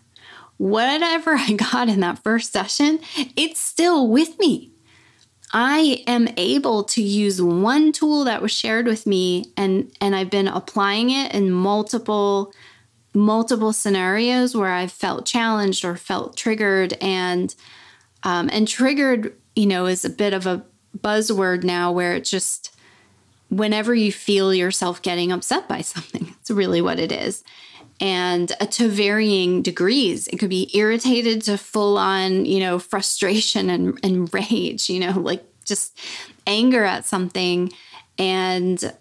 Whatever 0.58 1.36
I 1.38 1.54
got 1.54 1.90
in 1.90 2.00
that 2.02 2.24
first 2.24 2.52
session 2.52 3.00
it's 3.36 3.60
still 3.60 4.08
with 4.08 4.40
me 4.40 4.72
I 5.54 6.04
am 6.08 6.28
able 6.36 6.84
to 6.86 7.02
use 7.02 7.42
one 7.42 7.92
tool 7.92 8.26
that 8.26 8.42
was 8.42 8.52
shared 8.52 8.86
with 8.86 9.08
me 9.08 9.46
and 9.56 9.92
and 10.02 10.16
I've 10.16 10.30
been 10.30 10.48
applying 10.48 11.10
it 11.10 11.34
in 11.34 11.52
multiple 11.52 12.54
multiple 13.14 13.74
scenarios 13.74 14.56
where 14.56 14.72
I've 14.72 14.92
felt 14.92 15.26
challenged 15.26 15.84
or 15.84 15.96
felt 15.96 16.38
triggered. 16.38 16.94
And 17.02 17.54
um, 18.24 18.50
and 18.52 18.68
triggered 18.68 19.36
you 19.56 19.66
know 19.66 19.86
is 19.86 20.06
a 20.06 20.10
bit 20.10 20.34
of 20.34 20.46
a 20.46 20.66
buzzword 20.98 21.64
now 21.64 21.92
where 21.92 22.14
it 22.16 22.24
just 22.24 22.76
whenever 23.50 23.96
you 23.96 24.12
feel 24.12 24.54
yourself 24.54 25.02
getting 25.02 25.32
upset 25.32 25.68
by 25.68 25.82
something 25.82 26.34
it's 26.40 26.52
really 26.52 26.82
what 26.82 27.00
it 27.00 27.12
is 27.12 27.44
and 28.00 28.52
uh, 28.60 28.66
to 28.68 28.90
varying 28.90 29.62
degrees. 29.62 30.28
It 30.28 30.38
could 30.38 30.50
be 30.50 30.70
irritated 30.78 31.42
to 31.44 31.58
full 31.58 31.98
on, 31.98 32.46
you 32.46 32.60
know, 32.60 32.80
frustration 32.80 33.70
and, 33.70 34.00
and 34.04 34.34
rage, 34.34 34.90
you 34.90 35.00
know, 35.00 35.20
like 35.20 35.44
just 35.66 36.00
anger 36.46 36.84
at 36.84 37.06
something. 37.06 37.72
And 38.18 38.94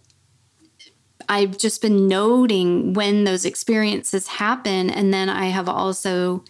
I've 1.28 1.58
just 1.58 1.82
been 1.82 2.08
noting 2.08 2.94
when 2.94 3.24
those 3.24 3.44
experiences 3.44 4.26
happen. 4.26 4.90
And 4.90 5.12
then 5.12 5.28
I 5.28 5.46
have 5.46 5.68
also 5.68 6.44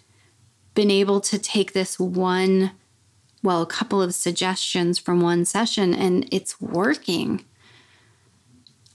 been 0.75 0.91
able 0.91 1.21
to 1.23 1.39
take 1.39 1.73
this 1.73 1.99
one, 1.99 2.73
well, 3.43 3.63
a 3.63 3.67
couple 3.67 4.03
of 4.03 4.15
suggestions 4.15 4.99
from 4.99 5.21
one 5.21 5.45
session, 5.45 5.95
and 5.95 6.29
it's 6.31 6.61
working. 6.61 7.45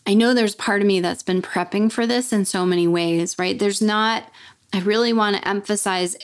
I 0.05 0.13
know 0.13 0.33
there's 0.33 0.55
part 0.55 0.81
of 0.81 0.87
me 0.87 0.99
that's 0.99 1.23
been 1.23 1.41
prepping 1.41 1.91
for 1.91 2.07
this 2.07 2.33
in 2.33 2.45
so 2.45 2.65
many 2.65 2.87
ways, 2.87 3.37
right? 3.37 3.57
There's 3.57 3.81
not, 3.81 4.23
I 4.73 4.79
really 4.81 5.13
want 5.13 5.37
to 5.37 5.47
emphasize 5.47 6.17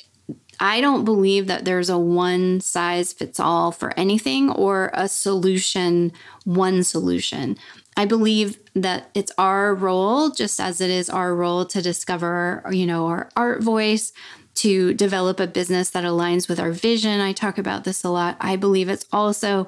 I 0.59 0.81
don't 0.81 1.05
believe 1.05 1.47
that 1.47 1.65
there's 1.65 1.89
a 1.89 1.97
one 1.97 2.61
size 2.61 3.13
fits 3.13 3.39
all 3.39 3.71
for 3.71 3.97
anything 3.97 4.49
or 4.49 4.89
a 4.93 5.07
solution, 5.07 6.11
one 6.45 6.83
solution. 6.83 7.57
I 7.95 8.05
believe 8.05 8.59
that 8.75 9.09
it's 9.13 9.31
our 9.37 9.73
role, 9.75 10.29
just 10.29 10.59
as 10.59 10.81
it 10.81 10.89
is 10.89 11.09
our 11.09 11.35
role 11.35 11.65
to 11.65 11.81
discover, 11.81 12.63
you 12.71 12.85
know, 12.85 13.07
our 13.07 13.29
art 13.35 13.61
voice, 13.61 14.13
to 14.55 14.93
develop 14.95 15.39
a 15.39 15.47
business 15.47 15.91
that 15.91 16.03
aligns 16.03 16.49
with 16.49 16.59
our 16.59 16.71
vision. 16.71 17.21
I 17.21 17.33
talk 17.33 17.59
about 17.59 17.83
this 17.83 18.03
a 18.03 18.09
lot. 18.09 18.37
I 18.39 18.55
believe 18.55 18.89
it's 18.89 19.05
also 19.11 19.67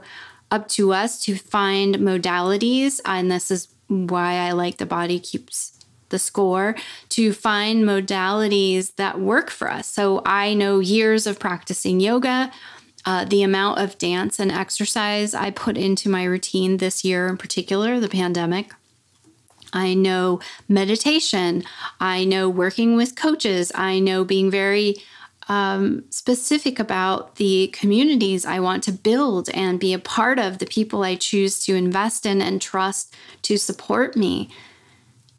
up 0.52 0.68
to 0.70 0.94
us 0.94 1.24
to 1.26 1.36
find 1.36 1.96
modalities, 1.96 3.00
and 3.06 3.32
this 3.32 3.52
is 3.52 3.68
why 3.90 4.36
I 4.36 4.52
like 4.52 4.78
the 4.78 4.86
body 4.86 5.20
keeps 5.20 5.80
the 6.10 6.20
score 6.20 6.76
to 7.10 7.34
find 7.34 7.84
modalities 7.84 8.96
that 8.96 9.20
work 9.20 9.50
for 9.50 9.70
us. 9.70 9.88
So 9.88 10.22
I 10.26 10.54
know 10.54 10.80
years 10.80 11.28
of 11.28 11.40
practicing 11.40 12.00
yoga, 12.00 12.52
uh, 13.06 13.26
the 13.26 13.44
amount 13.44 13.80
of 13.80 13.98
dance 13.98 14.40
and 14.40 14.52
exercise 14.52 15.34
I 15.34 15.52
put 15.52 15.78
into 15.78 16.10
my 16.10 16.24
routine 16.24 16.78
this 16.78 17.04
year 17.04 17.28
in 17.28 17.38
particular, 17.38 18.00
the 18.00 18.10
pandemic. 18.10 18.74
I 19.72 19.94
know 19.94 20.40
meditation. 20.68 21.64
I 22.00 22.24
know 22.26 22.50
working 22.50 22.96
with 22.96 23.16
coaches. 23.16 23.72
I 23.76 24.00
know 24.00 24.24
being 24.24 24.50
very 24.50 24.96
um, 25.50 26.04
specific 26.12 26.80
about 26.80 27.36
the 27.36 27.68
communities 27.74 28.46
I 28.46 28.60
want 28.60 28.84
to 28.84 28.92
build 28.92 29.50
and 29.50 29.80
be 29.80 29.94
a 29.94 30.00
part 30.00 30.40
of, 30.40 30.60
the 30.60 30.66
people 30.68 31.04
I 31.04 31.16
choose 31.16 31.66
to 31.66 31.76
invest 31.76 32.26
in 32.26 32.42
and 32.42 32.62
trust 32.62 33.16
to 33.44 33.58
support 33.58 34.16
me. 34.16 34.50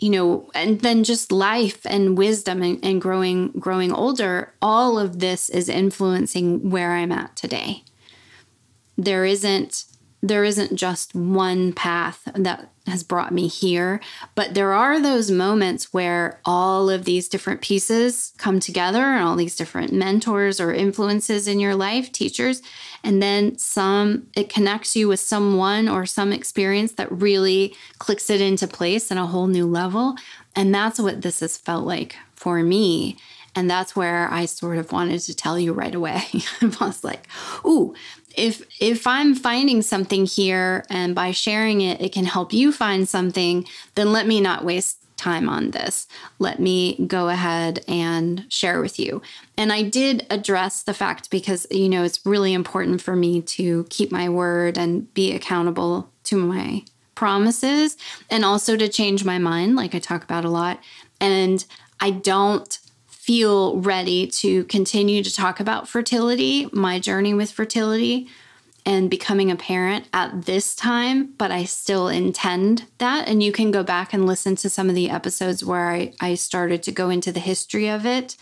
you 0.01 0.09
know, 0.09 0.51
and 0.55 0.81
then 0.81 1.05
just 1.05 1.31
life 1.31 1.85
and 1.85 2.16
wisdom 2.16 2.62
and, 2.62 2.83
and 2.83 3.01
growing 3.03 3.49
growing 3.53 3.92
older, 3.92 4.53
all 4.62 4.99
of 4.99 5.18
this 5.20 5.51
is 5.51 5.68
influencing 5.68 6.70
where 6.70 6.92
I'm 6.92 7.12
at 7.12 7.37
today. 7.37 7.85
There 8.96 9.27
isn't 9.27 9.85
there 10.22 10.44
isn't 10.44 10.76
just 10.76 11.14
one 11.14 11.72
path 11.72 12.28
that 12.35 12.70
has 12.87 13.02
brought 13.02 13.33
me 13.33 13.46
here, 13.46 14.00
but 14.35 14.54
there 14.54 14.72
are 14.72 15.00
those 15.00 15.30
moments 15.30 15.92
where 15.94 16.40
all 16.44 16.90
of 16.90 17.04
these 17.04 17.28
different 17.28 17.62
pieces 17.62 18.33
come 18.37 18.61
together 18.61 18.98
and 18.98 19.24
all 19.24 19.37
these 19.37 19.56
different 19.56 19.92
mentors 19.92 20.61
or 20.61 20.74
influences 20.74 21.48
in 21.48 21.59
your 21.59 21.74
life, 21.74 22.12
teachers, 22.12 22.61
and 23.02 23.22
then 23.22 23.56
some 23.56 24.26
it 24.35 24.50
connects 24.50 24.94
you 24.94 25.09
with 25.09 25.20
someone 25.20 25.88
or 25.88 26.04
some 26.04 26.33
experience 26.33 26.92
that 26.92 27.11
really 27.11 27.74
clicks 27.98 28.28
it 28.28 28.40
into 28.40 28.66
place 28.66 29.11
in 29.11 29.16
a 29.16 29.26
whole 29.26 29.46
new 29.46 29.66
level. 29.66 30.16
And 30.54 30.74
that's 30.74 30.98
what 30.98 31.22
this 31.22 31.40
has 31.40 31.56
felt 31.56 31.87
like 31.87 32.16
for 32.35 32.62
me. 32.62 33.16
And 33.54 33.68
that's 33.68 33.96
where 33.96 34.33
I 34.33 34.46
sort 34.46 34.78
of 34.78 34.92
wanted 34.92 35.20
to 35.20 35.35
tell 35.35 35.59
you 35.59 35.72
right 35.72 35.94
away. 35.94 36.22
I 36.61 36.66
was 36.80 37.02
like, 37.02 37.26
ooh, 37.64 37.94
if 38.36 38.62
if 38.80 39.06
i'm 39.06 39.34
finding 39.34 39.82
something 39.82 40.26
here 40.26 40.84
and 40.88 41.14
by 41.14 41.30
sharing 41.30 41.80
it 41.80 42.00
it 42.00 42.12
can 42.12 42.24
help 42.24 42.52
you 42.52 42.72
find 42.72 43.08
something 43.08 43.66
then 43.94 44.12
let 44.12 44.26
me 44.26 44.40
not 44.40 44.64
waste 44.64 45.00
time 45.20 45.50
on 45.50 45.70
this. 45.72 46.08
Let 46.38 46.60
me 46.60 46.96
go 47.06 47.28
ahead 47.28 47.84
and 47.86 48.46
share 48.48 48.80
with 48.80 48.98
you. 48.98 49.20
And 49.56 49.72
i 49.72 49.82
did 49.82 50.26
address 50.30 50.82
the 50.82 50.94
fact 50.94 51.30
because 51.30 51.66
you 51.70 51.88
know 51.88 52.02
it's 52.02 52.24
really 52.24 52.54
important 52.54 53.02
for 53.02 53.14
me 53.14 53.42
to 53.42 53.84
keep 53.90 54.10
my 54.10 54.28
word 54.28 54.78
and 54.78 55.12
be 55.12 55.32
accountable 55.32 56.08
to 56.24 56.36
my 56.36 56.84
promises 57.14 57.98
and 58.30 58.46
also 58.46 58.76
to 58.78 58.88
change 58.88 59.24
my 59.24 59.38
mind 59.38 59.76
like 59.76 59.94
i 59.94 59.98
talk 59.98 60.24
about 60.24 60.46
a 60.46 60.50
lot. 60.50 60.80
And 61.20 61.64
i 62.00 62.10
don't 62.10 62.78
feel 63.20 63.76
ready 63.76 64.26
to 64.26 64.64
continue 64.64 65.22
to 65.22 65.30
talk 65.30 65.61
about 65.61 65.87
fertility, 65.87 66.66
my 66.72 66.98
journey 66.98 67.35
with 67.35 67.52
fertility, 67.52 68.26
and 68.87 69.11
becoming 69.11 69.50
a 69.50 69.56
parent 69.56 70.06
at 70.14 70.46
this 70.46 70.74
time, 70.74 71.35
but 71.37 71.50
I 71.50 71.64
still 71.64 72.09
intend 72.09 72.87
that. 72.96 73.28
And 73.28 73.42
you 73.42 73.52
can 73.52 73.70
go 73.70 73.83
back 73.83 74.14
and 74.14 74.24
listen 74.24 74.56
to 74.56 74.70
some 74.70 74.88
of 74.88 74.94
the 74.94 75.11
episodes 75.11 75.62
where 75.62 75.90
I, 75.90 76.14
I 76.18 76.35
started 76.35 76.83
to 76.85 76.92
go 76.92 77.11
into 77.11 77.30
the 77.30 77.40
history 77.40 77.90
of 77.90 78.06
it. 78.06 78.38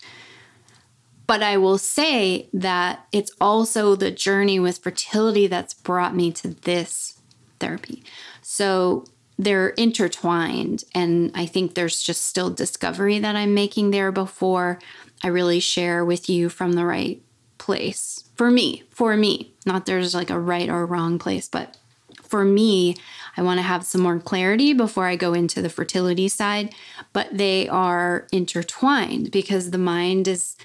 But 1.26 1.42
I 1.42 1.56
will 1.56 1.78
say 1.78 2.48
that 2.52 3.04
it's 3.10 3.32
also 3.40 3.96
the 3.96 4.12
journey 4.12 4.60
with 4.60 4.78
fertility 4.78 5.48
that's 5.48 5.74
brought 5.74 6.14
me 6.14 6.30
to 6.34 6.48
this 6.48 7.18
therapy. 7.58 8.04
So 8.42 9.06
they're 9.38 9.70
intertwined. 9.70 10.84
And 10.94 11.30
I 11.34 11.46
think 11.46 11.74
there's 11.74 12.02
just 12.02 12.24
still 12.24 12.50
discovery 12.50 13.18
that 13.20 13.36
I'm 13.36 13.54
making 13.54 13.90
there 13.90 14.10
before 14.10 14.80
I 15.22 15.28
really 15.28 15.60
share 15.60 16.04
with 16.04 16.28
you 16.28 16.48
from 16.48 16.72
the 16.72 16.84
right 16.84 17.22
place. 17.58 18.24
For 18.34 18.50
me, 18.50 18.84
for 18.90 19.16
me, 19.16 19.52
not 19.64 19.86
there's 19.86 20.14
like 20.14 20.30
a 20.30 20.40
right 20.40 20.68
or 20.68 20.86
wrong 20.86 21.18
place, 21.18 21.48
but 21.48 21.76
for 22.22 22.44
me, 22.44 22.96
I 23.36 23.42
want 23.42 23.58
to 23.58 23.62
have 23.62 23.84
some 23.84 24.02
more 24.02 24.18
clarity 24.18 24.72
before 24.72 25.06
I 25.06 25.16
go 25.16 25.32
into 25.32 25.62
the 25.62 25.70
fertility 25.70 26.28
side, 26.28 26.74
but 27.12 27.28
they 27.32 27.68
are 27.68 28.26
intertwined 28.32 29.30
because 29.30 29.70
the 29.70 29.78
mind 29.78 30.28
is 30.28 30.56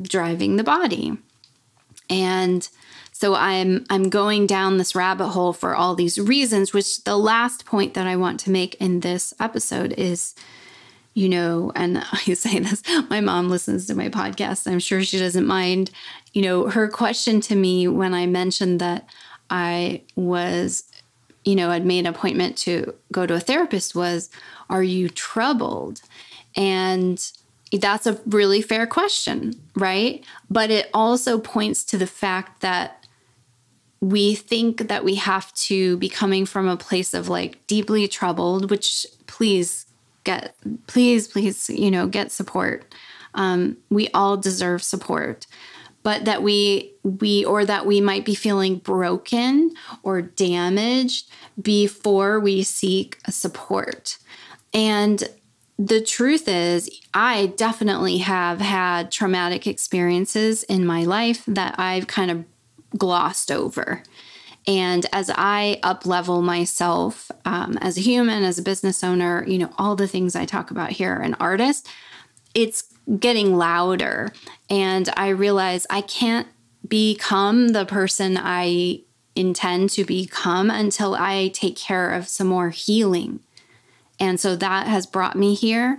driving 0.00 0.56
the 0.56 0.64
body. 0.64 1.16
And 2.10 2.68
so 3.16 3.36
I'm 3.36 3.86
I'm 3.90 4.10
going 4.10 4.48
down 4.48 4.76
this 4.76 4.96
rabbit 4.96 5.28
hole 5.28 5.52
for 5.52 5.76
all 5.76 5.94
these 5.94 6.18
reasons, 6.18 6.72
which 6.72 7.04
the 7.04 7.16
last 7.16 7.64
point 7.64 7.94
that 7.94 8.08
I 8.08 8.16
want 8.16 8.40
to 8.40 8.50
make 8.50 8.74
in 8.74 9.00
this 9.00 9.32
episode 9.38 9.94
is 9.96 10.34
you 11.14 11.28
know, 11.28 11.70
and 11.76 11.98
I 12.12 12.34
say 12.34 12.58
this, 12.58 12.82
my 13.08 13.20
mom 13.20 13.48
listens 13.48 13.86
to 13.86 13.94
my 13.94 14.08
podcast. 14.08 14.70
I'm 14.70 14.80
sure 14.80 15.02
she 15.04 15.18
doesn't 15.18 15.46
mind. 15.46 15.92
You 16.32 16.42
know, 16.42 16.68
her 16.68 16.88
question 16.88 17.40
to 17.42 17.54
me 17.54 17.86
when 17.86 18.12
I 18.12 18.26
mentioned 18.26 18.80
that 18.80 19.08
I 19.48 20.02
was, 20.16 20.82
you 21.44 21.54
know, 21.54 21.70
had 21.70 21.86
made 21.86 22.00
an 22.00 22.06
appointment 22.06 22.58
to 22.58 22.92
go 23.12 23.26
to 23.26 23.34
a 23.34 23.40
therapist 23.40 23.94
was, 23.94 24.28
Are 24.68 24.82
you 24.82 25.08
troubled? 25.08 26.00
And 26.56 27.24
that's 27.70 28.08
a 28.08 28.20
really 28.26 28.60
fair 28.60 28.84
question, 28.88 29.54
right? 29.76 30.24
But 30.50 30.72
it 30.72 30.90
also 30.92 31.38
points 31.38 31.84
to 31.84 31.96
the 31.96 32.08
fact 32.08 32.60
that 32.60 33.03
we 34.04 34.34
think 34.34 34.88
that 34.88 35.02
we 35.02 35.14
have 35.14 35.52
to 35.54 35.96
be 35.96 36.10
coming 36.10 36.44
from 36.44 36.68
a 36.68 36.76
place 36.76 37.14
of 37.14 37.28
like 37.28 37.66
deeply 37.66 38.06
troubled, 38.06 38.70
which 38.70 39.06
please 39.26 39.86
get, 40.24 40.54
please, 40.86 41.26
please, 41.26 41.70
you 41.70 41.90
know, 41.90 42.06
get 42.06 42.30
support. 42.30 42.94
Um, 43.34 43.78
we 43.88 44.08
all 44.08 44.36
deserve 44.36 44.82
support 44.82 45.46
but 46.02 46.26
that 46.26 46.42
we 46.42 46.92
we 47.02 47.44
or 47.46 47.64
that 47.64 47.86
we 47.86 48.00
might 48.00 48.24
be 48.24 48.34
feeling 48.34 48.76
broken 48.76 49.72
or 50.02 50.22
damaged 50.22 51.28
before 51.60 52.38
we 52.38 52.62
seek 52.62 53.18
support 53.28 54.18
and 54.72 55.24
the 55.78 56.00
truth 56.00 56.46
is 56.46 56.88
i 57.14 57.46
definitely 57.56 58.18
have 58.18 58.60
had 58.60 59.10
traumatic 59.10 59.66
experiences 59.66 60.62
in 60.64 60.86
my 60.86 61.02
life 61.04 61.42
that 61.46 61.74
i've 61.78 62.06
kind 62.06 62.30
of 62.30 62.44
glossed 62.96 63.50
over. 63.50 64.02
And 64.66 65.04
as 65.12 65.30
I 65.34 65.78
up 65.82 66.06
level 66.06 66.40
myself 66.40 67.30
um, 67.44 67.76
as 67.80 67.98
a 67.98 68.00
human, 68.00 68.44
as 68.44 68.58
a 68.58 68.62
business 68.62 69.04
owner, 69.04 69.44
you 69.46 69.58
know, 69.58 69.70
all 69.76 69.94
the 69.94 70.08
things 70.08 70.34
I 70.34 70.46
talk 70.46 70.70
about 70.70 70.90
here, 70.90 71.14
an 71.14 71.34
artist, 71.34 71.88
it's 72.54 72.84
getting 73.18 73.56
louder. 73.56 74.32
And 74.70 75.10
I 75.16 75.28
realize 75.28 75.86
I 75.90 76.00
can't 76.00 76.48
become 76.88 77.68
the 77.68 77.84
person 77.84 78.38
I 78.40 79.00
intend 79.36 79.90
to 79.90 80.04
become 80.04 80.70
until 80.70 81.14
I 81.14 81.48
take 81.48 81.76
care 81.76 82.10
of 82.10 82.28
some 82.28 82.46
more 82.46 82.70
healing. 82.70 83.40
And 84.18 84.40
so 84.40 84.56
that 84.56 84.86
has 84.86 85.06
brought 85.06 85.36
me 85.36 85.54
here 85.54 85.98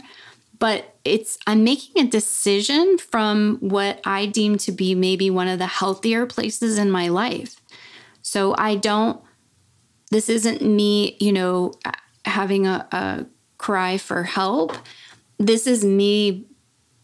but 0.59 0.94
it's 1.05 1.37
I'm 1.47 1.63
making 1.63 2.05
a 2.05 2.09
decision 2.09 2.97
from 2.97 3.57
what 3.61 4.01
I 4.05 4.25
deem 4.25 4.57
to 4.59 4.71
be 4.71 4.95
maybe 4.95 5.29
one 5.29 5.47
of 5.47 5.59
the 5.59 5.67
healthier 5.67 6.25
places 6.25 6.77
in 6.77 6.91
my 6.91 7.07
life. 7.07 7.61
So 8.21 8.55
I 8.57 8.75
don't 8.75 9.21
this 10.11 10.29
isn't 10.29 10.61
me, 10.61 11.17
you 11.19 11.31
know, 11.31 11.73
having 12.25 12.67
a, 12.67 12.87
a 12.91 13.25
cry 13.57 13.97
for 13.97 14.23
help. 14.23 14.75
This 15.37 15.67
is 15.67 15.83
me 15.83 16.45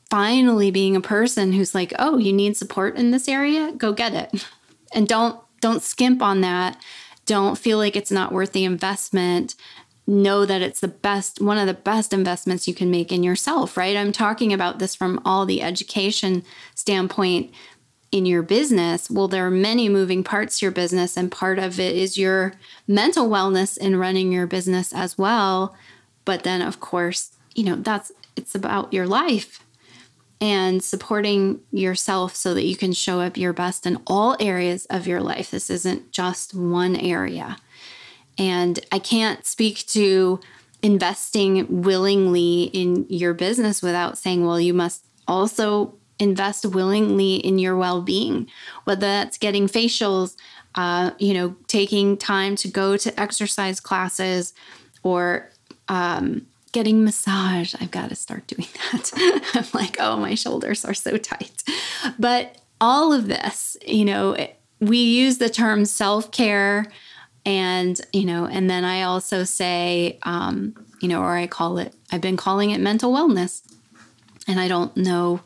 finally 0.10 0.72
being 0.72 0.96
a 0.96 1.02
person 1.02 1.54
who's 1.54 1.76
like, 1.76 1.94
"Oh, 2.00 2.18
you 2.18 2.34
need 2.34 2.58
support 2.58 2.98
in 2.98 3.12
this 3.12 3.28
area? 3.28 3.72
Go 3.78 3.94
get 3.94 4.14
it." 4.14 4.48
And 4.94 5.08
don't 5.08 5.40
don't 5.62 5.82
skimp 5.82 6.22
on 6.22 6.42
that. 6.42 6.82
Don't 7.26 7.58
feel 7.58 7.78
like 7.78 7.96
it's 7.96 8.12
not 8.12 8.32
worth 8.32 8.52
the 8.52 8.66
investment 8.66 9.56
know 10.08 10.46
that 10.46 10.62
it's 10.62 10.80
the 10.80 10.88
best 10.88 11.42
one 11.42 11.58
of 11.58 11.68
the 11.68 11.74
best 11.74 12.12
investments 12.12 12.68
you 12.68 12.74
can 12.74 12.90
make 12.90 13.12
in 13.12 13.24
yourself 13.24 13.78
right? 13.78 13.96
I'm 13.96 14.12
talking 14.12 14.52
about 14.52 14.80
this 14.80 14.96
from 14.96 15.22
all 15.26 15.46
the 15.46 15.62
education 15.62 16.44
standpoint 16.76 17.52
in 18.12 18.26
your 18.26 18.42
business. 18.42 19.10
Well 19.10 19.28
there 19.28 19.46
are 19.46 19.52
many 19.52 19.90
moving 19.90 20.24
parts 20.24 20.60
to 20.60 20.66
your 20.66 20.72
business 20.72 21.18
and 21.18 21.32
part 21.32 21.60
of 21.60 21.80
it 21.80 21.96
is 21.96 22.18
your 22.18 22.54
mental 22.88 23.30
wellness 23.30 23.78
in 23.78 23.96
running 23.96 24.32
your 24.32 24.48
business 24.48 24.92
as 24.92 25.18
well. 25.18 25.76
But 26.26 26.44
then 26.44 26.62
of 26.62 26.80
course 26.80 27.32
you 27.54 27.64
know 27.64 27.76
that's 27.76 28.12
it's 28.36 28.56
about 28.56 28.94
your 28.94 29.06
life 29.08 29.64
and 30.42 30.84
supporting 30.84 31.62
yourself 31.72 32.36
so 32.36 32.56
that 32.56 32.66
you 32.66 32.76
can 32.76 32.92
show 32.92 33.22
up 33.22 33.38
your 33.38 33.54
best 33.54 33.86
in 33.86 34.02
all 34.08 34.36
areas 34.40 34.88
of 34.88 35.06
your 35.06 35.22
life. 35.22 35.52
This 35.52 35.70
isn't 35.70 36.12
just 36.12 36.56
one 36.56 36.96
area 36.96 37.58
and 38.42 38.80
I 38.92 38.98
can't 38.98 39.46
speak 39.46 39.86
to 39.90 40.40
investing 40.82 41.84
willingly 41.84 42.64
in 42.74 43.06
your 43.08 43.36
business 43.36 43.84
without 43.84 44.18
saying, 44.18 44.44
well, 44.44 44.60
you 44.60 44.74
must 44.74 45.06
also 45.28 45.94
invest 46.18 46.66
willingly 46.66 47.36
in 47.36 47.60
your 47.60 47.76
well-being. 47.76 48.48
Whether 48.86 49.02
that's 49.02 49.38
getting 49.38 49.68
facials 49.68 50.36
uh, 50.76 51.12
you 51.20 51.34
know 51.34 51.56
taking 51.68 52.18
time 52.18 52.56
to 52.56 52.68
go 52.68 52.98
to 52.98 53.20
exercise 53.20 53.80
classes 53.80 54.54
or 55.04 55.50
um, 55.88 56.48
getting 56.72 57.04
massage. 57.04 57.76
I've 57.80 57.92
got 57.92 58.10
to 58.10 58.16
start 58.16 58.48
doing 58.48 58.68
that. 58.92 59.12
I'm 59.54 59.66
like 59.80 59.98
oh 60.00 60.18
my 60.18 60.34
shoulders 60.34 60.84
are 60.84 60.96
so 60.96 61.18
tight. 61.18 61.64
But 62.18 62.58
all 62.80 63.14
of 63.14 63.28
this 63.28 63.78
you 63.86 64.06
know 64.06 64.36
we 64.80 64.98
use 64.98 65.38
the 65.38 65.50
term 65.50 65.86
self-care 65.86 66.92
and, 67.46 68.00
you 68.14 68.26
know, 68.26 68.46
and 68.46 68.70
then 68.70 68.86
I 68.86 69.04
also 69.04 69.44
say, 69.44 70.20
um, 70.24 70.76
you 71.02 71.08
know, 71.08 71.22
or 71.22 71.36
I 71.36 71.48
call 71.48 71.78
it, 71.78 71.94
I've 72.12 72.22
been 72.22 72.38
calling 72.38 72.72
it 72.72 72.80
mental 72.80 73.12
wellness. 73.14 73.62
And 74.48 74.60
I 74.60 74.68
don't 74.68 74.96
know 74.98 75.42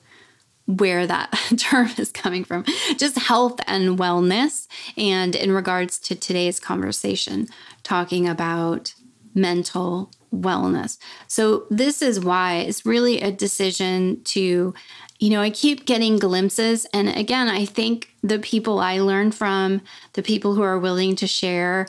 where 0.65 1.05
that 1.05 1.31
term 1.57 1.89
is 1.97 2.11
coming 2.11 2.43
from, 2.43 2.65
just 2.97 3.17
health 3.17 3.59
and 3.67 3.97
wellness. 3.97 4.67
And 4.97 5.35
in 5.35 5.51
regards 5.51 5.99
to 5.99 6.15
today's 6.15 6.59
conversation, 6.59 7.47
talking 7.83 8.27
about 8.27 8.93
mental 9.33 10.11
wellness. 10.33 10.97
So, 11.27 11.65
this 11.69 12.01
is 12.01 12.19
why 12.19 12.57
it's 12.57 12.85
really 12.85 13.21
a 13.21 13.31
decision 13.31 14.21
to, 14.25 14.73
you 15.19 15.29
know, 15.29 15.41
I 15.41 15.49
keep 15.49 15.85
getting 15.85 16.17
glimpses. 16.17 16.85
And 16.93 17.09
again, 17.09 17.47
I 17.47 17.65
think 17.65 18.14
the 18.25 18.39
people 18.39 18.79
I 18.79 18.99
learn 18.99 19.31
from, 19.31 19.81
the 20.13 20.23
people 20.23 20.55
who 20.55 20.63
are 20.63 20.79
willing 20.79 21.15
to 21.17 21.27
share, 21.27 21.87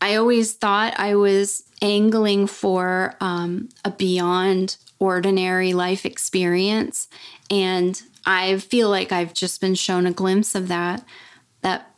I 0.00 0.16
always 0.16 0.52
thought 0.52 0.98
I 0.98 1.14
was 1.14 1.64
angling 1.80 2.46
for 2.46 3.14
um, 3.20 3.70
a 3.84 3.90
beyond 3.90 4.76
ordinary 4.98 5.72
life 5.72 6.04
experience. 6.04 7.08
And 7.50 8.00
I 8.26 8.58
feel 8.58 8.90
like 8.90 9.12
I've 9.12 9.32
just 9.32 9.60
been 9.62 9.74
shown 9.74 10.06
a 10.06 10.12
glimpse 10.12 10.54
of 10.54 10.68
that. 10.68 11.04
That 11.62 11.94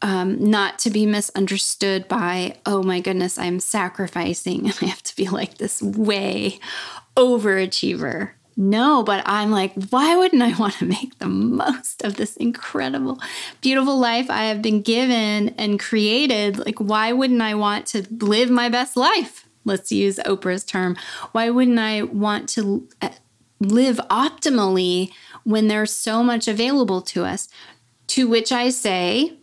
um, 0.00 0.50
not 0.50 0.78
to 0.80 0.90
be 0.90 1.04
misunderstood 1.04 2.08
by, 2.08 2.56
oh 2.64 2.82
my 2.82 3.00
goodness, 3.00 3.36
I'm 3.36 3.60
sacrificing 3.60 4.64
and 4.64 4.78
I 4.80 4.86
have 4.86 5.02
to 5.02 5.16
be 5.16 5.28
like 5.28 5.58
this 5.58 5.82
way 5.82 6.60
overachiever. 7.14 8.30
No, 8.56 9.02
but 9.02 9.22
I'm 9.26 9.50
like, 9.50 9.72
why 9.90 10.16
wouldn't 10.16 10.42
I 10.42 10.54
want 10.58 10.74
to 10.74 10.86
make 10.86 11.18
the 11.18 11.28
most 11.28 12.04
of 12.04 12.16
this 12.16 12.36
incredible, 12.36 13.20
beautiful 13.60 13.98
life 13.98 14.30
I 14.30 14.44
have 14.44 14.62
been 14.62 14.82
given 14.82 15.50
and 15.50 15.80
created? 15.80 16.58
Like, 16.58 16.78
why 16.78 17.12
wouldn't 17.12 17.42
I 17.42 17.54
want 17.54 17.86
to 17.88 18.06
live 18.10 18.50
my 18.50 18.68
best 18.68 18.96
life? 18.96 19.46
Let's 19.64 19.92
use 19.92 20.18
Oprah's 20.18 20.64
term. 20.64 20.96
Why 21.32 21.50
wouldn't 21.50 21.78
I 21.78 22.02
want 22.02 22.48
to 22.50 22.88
uh, 23.02 23.10
live 23.60 24.00
optimally 24.10 25.12
when 25.44 25.68
there's 25.68 25.92
so 25.92 26.22
much 26.22 26.48
available 26.48 27.02
to 27.02 27.24
us? 27.24 27.48
To 28.08 28.28
which 28.28 28.50
I 28.50 28.70
say, 28.70 29.38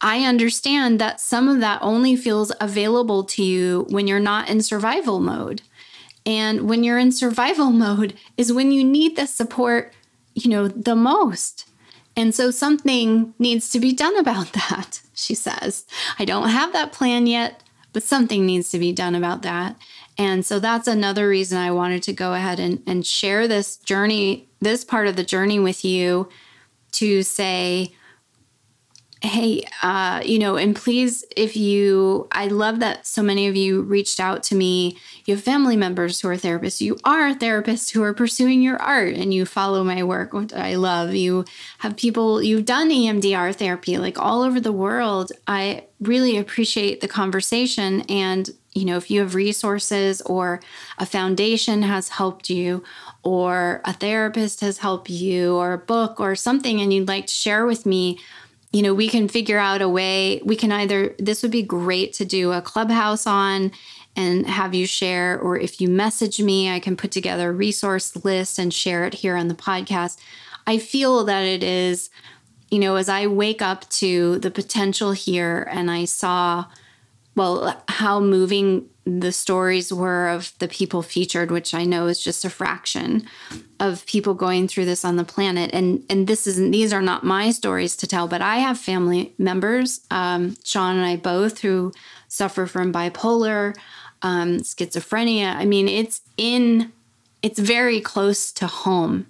I 0.00 0.24
understand 0.24 1.00
that 1.00 1.20
some 1.20 1.48
of 1.48 1.60
that 1.60 1.80
only 1.82 2.14
feels 2.14 2.52
available 2.60 3.24
to 3.24 3.42
you 3.42 3.86
when 3.88 4.06
you're 4.06 4.20
not 4.20 4.48
in 4.48 4.62
survival 4.62 5.20
mode. 5.20 5.62
And 6.26 6.68
when 6.68 6.84
you're 6.84 6.98
in 6.98 7.12
survival 7.12 7.70
mode 7.70 8.14
is 8.36 8.52
when 8.52 8.72
you 8.72 8.84
need 8.84 9.16
the 9.16 9.26
support, 9.26 9.92
you 10.34 10.50
know, 10.50 10.68
the 10.68 10.96
most. 10.96 11.68
And 12.16 12.34
so 12.34 12.50
something 12.50 13.34
needs 13.38 13.70
to 13.70 13.80
be 13.80 13.92
done 13.92 14.16
about 14.16 14.52
that, 14.52 15.00
she 15.14 15.34
says. 15.34 15.84
I 16.18 16.24
don't 16.24 16.48
have 16.48 16.72
that 16.72 16.92
plan 16.92 17.26
yet, 17.26 17.62
but 17.92 18.02
something 18.02 18.46
needs 18.46 18.70
to 18.70 18.78
be 18.78 18.92
done 18.92 19.14
about 19.14 19.42
that. 19.42 19.76
And 20.16 20.46
so 20.46 20.60
that's 20.60 20.86
another 20.86 21.28
reason 21.28 21.58
I 21.58 21.72
wanted 21.72 22.02
to 22.04 22.12
go 22.12 22.34
ahead 22.34 22.60
and, 22.60 22.82
and 22.86 23.04
share 23.04 23.48
this 23.48 23.76
journey, 23.78 24.48
this 24.60 24.84
part 24.84 25.08
of 25.08 25.16
the 25.16 25.24
journey 25.24 25.58
with 25.58 25.84
you 25.84 26.28
to 26.92 27.24
say, 27.24 27.92
hey, 29.24 29.64
uh, 29.82 30.20
you 30.24 30.38
know, 30.38 30.56
and 30.56 30.76
please, 30.76 31.24
if 31.34 31.56
you, 31.56 32.28
I 32.30 32.48
love 32.48 32.80
that 32.80 33.06
so 33.06 33.22
many 33.22 33.48
of 33.48 33.56
you 33.56 33.80
reached 33.80 34.20
out 34.20 34.42
to 34.44 34.54
me. 34.54 34.98
You 35.24 35.34
have 35.34 35.42
family 35.42 35.76
members 35.76 36.20
who 36.20 36.28
are 36.28 36.36
therapists. 36.36 36.82
You 36.82 36.98
are 37.04 37.34
therapists 37.34 37.90
who 37.90 38.02
are 38.02 38.12
pursuing 38.12 38.60
your 38.60 38.76
art 38.76 39.14
and 39.14 39.32
you 39.32 39.46
follow 39.46 39.82
my 39.82 40.02
work, 40.02 40.34
which 40.34 40.52
I 40.52 40.74
love. 40.74 41.14
You 41.14 41.46
have 41.78 41.96
people, 41.96 42.42
you've 42.42 42.66
done 42.66 42.90
EMDR 42.90 43.54
therapy 43.54 43.96
like 43.96 44.18
all 44.18 44.42
over 44.42 44.60
the 44.60 44.72
world. 44.72 45.32
I 45.46 45.84
really 46.00 46.36
appreciate 46.36 47.00
the 47.00 47.08
conversation. 47.08 48.02
And, 48.02 48.50
you 48.72 48.84
know, 48.84 48.98
if 48.98 49.10
you 49.10 49.20
have 49.20 49.34
resources 49.34 50.20
or 50.22 50.60
a 50.98 51.06
foundation 51.06 51.82
has 51.82 52.10
helped 52.10 52.50
you, 52.50 52.84
or 53.22 53.80
a 53.86 53.94
therapist 53.94 54.60
has 54.60 54.78
helped 54.78 55.08
you, 55.08 55.56
or 55.56 55.72
a 55.72 55.78
book 55.78 56.20
or 56.20 56.34
something, 56.34 56.82
and 56.82 56.92
you'd 56.92 57.08
like 57.08 57.26
to 57.26 57.32
share 57.32 57.64
with 57.64 57.86
me, 57.86 58.18
you 58.74 58.82
know, 58.82 58.92
we 58.92 59.08
can 59.08 59.28
figure 59.28 59.56
out 59.56 59.80
a 59.80 59.88
way. 59.88 60.40
We 60.44 60.56
can 60.56 60.72
either, 60.72 61.14
this 61.20 61.42
would 61.42 61.52
be 61.52 61.62
great 61.62 62.12
to 62.14 62.24
do 62.24 62.50
a 62.50 62.60
clubhouse 62.60 63.24
on 63.24 63.70
and 64.16 64.48
have 64.48 64.74
you 64.74 64.84
share, 64.84 65.38
or 65.38 65.56
if 65.56 65.80
you 65.80 65.88
message 65.88 66.40
me, 66.40 66.68
I 66.68 66.80
can 66.80 66.96
put 66.96 67.12
together 67.12 67.50
a 67.50 67.52
resource 67.52 68.24
list 68.24 68.58
and 68.58 68.74
share 68.74 69.04
it 69.04 69.14
here 69.14 69.36
on 69.36 69.46
the 69.46 69.54
podcast. 69.54 70.18
I 70.66 70.78
feel 70.78 71.22
that 71.24 71.44
it 71.44 71.62
is, 71.62 72.10
you 72.68 72.80
know, 72.80 72.96
as 72.96 73.08
I 73.08 73.28
wake 73.28 73.62
up 73.62 73.88
to 73.90 74.40
the 74.40 74.50
potential 74.50 75.12
here 75.12 75.68
and 75.70 75.88
I 75.88 76.04
saw, 76.04 76.64
well, 77.36 77.80
how 77.86 78.18
moving 78.18 78.88
the 79.06 79.32
stories 79.32 79.92
were 79.92 80.28
of 80.28 80.52
the 80.58 80.68
people 80.68 81.02
featured, 81.02 81.50
which 81.50 81.74
I 81.74 81.84
know 81.84 82.06
is 82.06 82.22
just 82.22 82.44
a 82.44 82.50
fraction 82.50 83.26
of 83.78 84.06
people 84.06 84.32
going 84.32 84.66
through 84.66 84.86
this 84.86 85.04
on 85.04 85.16
the 85.16 85.24
planet. 85.24 85.70
And 85.74 86.04
and 86.08 86.26
this 86.26 86.46
isn't 86.46 86.70
these 86.70 86.92
are 86.92 87.02
not 87.02 87.24
my 87.24 87.50
stories 87.50 87.96
to 87.96 88.06
tell, 88.06 88.28
but 88.28 88.40
I 88.40 88.56
have 88.56 88.78
family 88.78 89.34
members, 89.36 90.00
um, 90.10 90.56
Sean 90.64 90.96
and 90.96 91.04
I 91.04 91.16
both, 91.16 91.60
who 91.60 91.92
suffer 92.28 92.66
from 92.66 92.92
bipolar, 92.92 93.76
um, 94.22 94.58
schizophrenia. 94.60 95.54
I 95.54 95.66
mean, 95.66 95.88
it's 95.88 96.22
in 96.36 96.90
it's 97.42 97.58
very 97.58 98.00
close 98.00 98.52
to 98.52 98.66
home. 98.66 99.26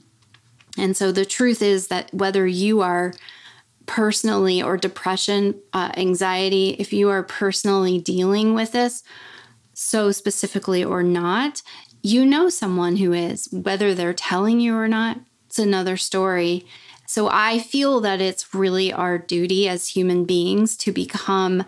And 0.78 0.96
so 0.96 1.10
the 1.10 1.24
truth 1.24 1.62
is 1.62 1.88
that 1.88 2.12
whether 2.14 2.46
you 2.46 2.80
are 2.80 3.12
personally 3.86 4.62
or 4.62 4.76
depression, 4.76 5.56
uh, 5.72 5.90
anxiety, 5.96 6.76
if 6.78 6.92
you 6.92 7.10
are 7.10 7.22
personally 7.22 7.98
dealing 7.98 8.54
with 8.54 8.72
this, 8.72 9.02
so 9.74 10.12
specifically 10.12 10.82
or 10.84 11.02
not, 11.02 11.62
you 12.02 12.24
know 12.24 12.48
someone 12.48 12.96
who 12.96 13.12
is, 13.12 13.48
whether 13.50 13.94
they're 13.94 14.14
telling 14.14 14.60
you 14.60 14.76
or 14.76 14.88
not, 14.88 15.18
it's 15.46 15.58
another 15.58 15.96
story. 15.96 16.66
So 17.06 17.28
I 17.30 17.58
feel 17.58 18.00
that 18.00 18.20
it's 18.20 18.54
really 18.54 18.92
our 18.92 19.18
duty 19.18 19.68
as 19.68 19.88
human 19.88 20.24
beings 20.24 20.76
to 20.78 20.92
become 20.92 21.64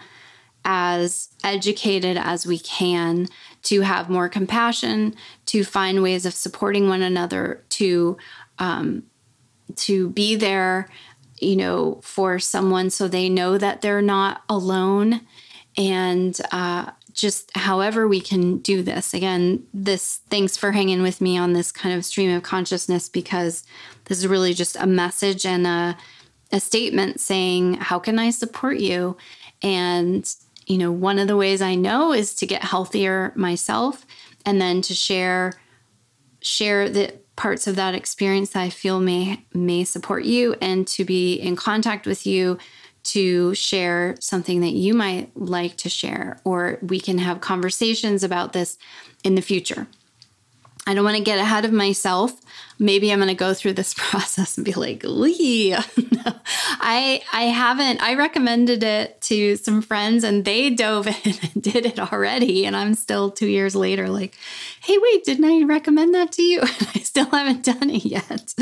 as 0.65 1.29
educated 1.45 2.17
as 2.17 2.47
we 2.47 2.59
can, 2.59 3.29
to 3.63 3.83
have 3.83 4.11
more 4.11 4.29
compassion, 4.29 5.15
to 5.47 5.63
find 5.63 6.03
ways 6.03 6.27
of 6.27 6.35
supporting 6.35 6.89
one 6.89 7.03
another, 7.03 7.65
to 7.69 8.17
um, 8.59 9.05
to 9.77 10.09
be 10.11 10.35
there, 10.35 10.89
you 11.39 11.55
know, 11.55 12.01
for 12.03 12.39
someone 12.39 12.91
so 12.91 13.07
they 13.07 13.29
know 13.29 13.59
that 13.59 13.81
they're 13.83 14.03
not 14.03 14.43
alone, 14.49 15.21
and 15.77 16.41
uh, 16.51 16.91
just 17.17 17.51
however 17.57 18.07
we 18.07 18.21
can 18.21 18.59
do 18.59 18.83
this. 18.83 19.15
Again, 19.15 19.67
this 19.73 20.21
thanks 20.29 20.57
for 20.57 20.73
hanging 20.73 21.03
with 21.03 21.21
me 21.21 21.39
on 21.39 21.55
this 21.55 21.73
kind 21.73 21.97
of 21.97 22.05
stream 22.05 22.31
of 22.31 22.43
consciousness 22.43 23.09
because 23.09 23.65
this 24.05 24.19
is 24.19 24.29
really 24.29 24.53
just 24.53 24.77
a 24.77 24.87
message 24.87 25.47
and 25.47 25.67
a, 25.67 25.97
a 26.53 26.61
statement 26.61 27.21
saying, 27.21 27.75
How 27.75 27.99
can 27.99 28.19
I 28.19 28.31
support 28.31 28.79
you? 28.79 29.17
And, 29.63 30.31
you 30.67 30.77
know, 30.77 30.93
one 30.93 31.19
of 31.19 31.27
the 31.27 31.39
ways 31.39 31.63
I 31.63 31.75
know 31.75 32.13
is 32.13 32.35
to 32.37 32.47
get 32.47 32.63
healthier 32.63 33.33
myself 33.35 34.05
and 34.45 34.61
then 34.61 34.83
to 34.83 34.95
share 34.95 35.55
share 36.43 36.89
the 36.89 37.13
parts 37.35 37.67
of 37.67 37.77
that 37.77 37.95
experience 37.95 38.51
that 38.51 38.61
I 38.61 38.71
feel 38.71 39.01
may 39.01 39.43
may 39.55 39.85
support 39.85 40.25
you 40.25 40.55
and 40.61 40.87
to 40.89 41.05
be 41.05 41.35
in 41.35 41.57
contact 41.57 42.07
with 42.07 42.27
you 42.27 42.59
to 43.07 43.55
share 43.55 44.17
something 44.21 44.61
that 44.61 44.73
you 44.73 44.95
might 44.95 45.31
like 45.37 45.77
to 45.79 45.89
share, 45.89 46.41
or 46.45 46.79
we 46.83 47.01
can 47.01 47.19
have 47.19 47.41
conversations 47.41 48.23
about 48.23 48.53
this 48.53 48.79
in 49.25 49.35
the 49.35 49.43
future. 49.43 49.87
I 50.87 50.95
don't 50.95 51.05
want 51.05 51.17
to 51.17 51.23
get 51.23 51.39
ahead 51.39 51.65
of 51.65 51.73
myself. 51.73 52.41
Maybe 52.79 53.11
I'm 53.11 53.19
going 53.19 53.29
to 53.29 53.35
go 53.35 53.55
through 53.55 53.73
this 53.73 53.95
process 53.97 54.57
and 54.57 54.65
be 54.65 54.73
like, 54.73 55.03
Lee, 55.05 55.71
no, 55.71 55.81
I 56.81 57.23
I 57.33 57.43
haven't. 57.43 58.03
I 58.03 58.15
recommended 58.15 58.83
it 58.85 59.21
to 59.23 59.57
some 59.57 59.83
friends 59.83 60.23
and 60.23 60.45
they 60.45 60.71
dove 60.71 61.07
in 61.25 61.35
and 61.43 61.63
did 61.63 61.87
it 61.87 61.99
already. 61.99 62.65
And 62.67 62.77
I'm 62.77 62.95
still 62.95 63.31
two 63.31 63.49
years 63.49 63.75
later, 63.75 64.09
like, 64.09 64.37
hey, 64.81 64.97
wait, 64.99 65.25
didn't 65.25 65.45
I 65.45 65.65
recommend 65.65 66.15
that 66.15 66.33
to 66.33 66.43
you? 66.43 66.61
I 66.63 67.01
still 67.01 67.27
haven't 67.27 67.65
done 67.65 67.91
it 67.91 68.05
yet. 68.05 68.55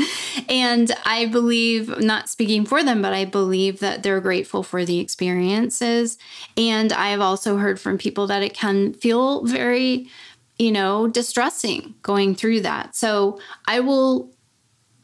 And 0.49 0.91
I 1.05 1.27
believe, 1.27 1.99
not 1.99 2.29
speaking 2.29 2.65
for 2.65 2.83
them, 2.83 3.01
but 3.01 3.13
I 3.13 3.25
believe 3.25 3.79
that 3.79 4.01
they're 4.01 4.21
grateful 4.21 4.63
for 4.63 4.83
the 4.83 4.99
experiences. 4.99 6.17
And 6.57 6.91
I 6.91 7.09
have 7.09 7.21
also 7.21 7.57
heard 7.57 7.79
from 7.79 7.97
people 7.97 8.27
that 8.27 8.41
it 8.41 8.53
can 8.53 8.93
feel 8.93 9.43
very 9.43 10.09
you 10.57 10.71
know, 10.71 11.07
distressing 11.07 11.95
going 12.01 12.35
through 12.35 12.61
that. 12.61 12.95
So 12.95 13.39
I 13.67 13.79
will 13.79 14.31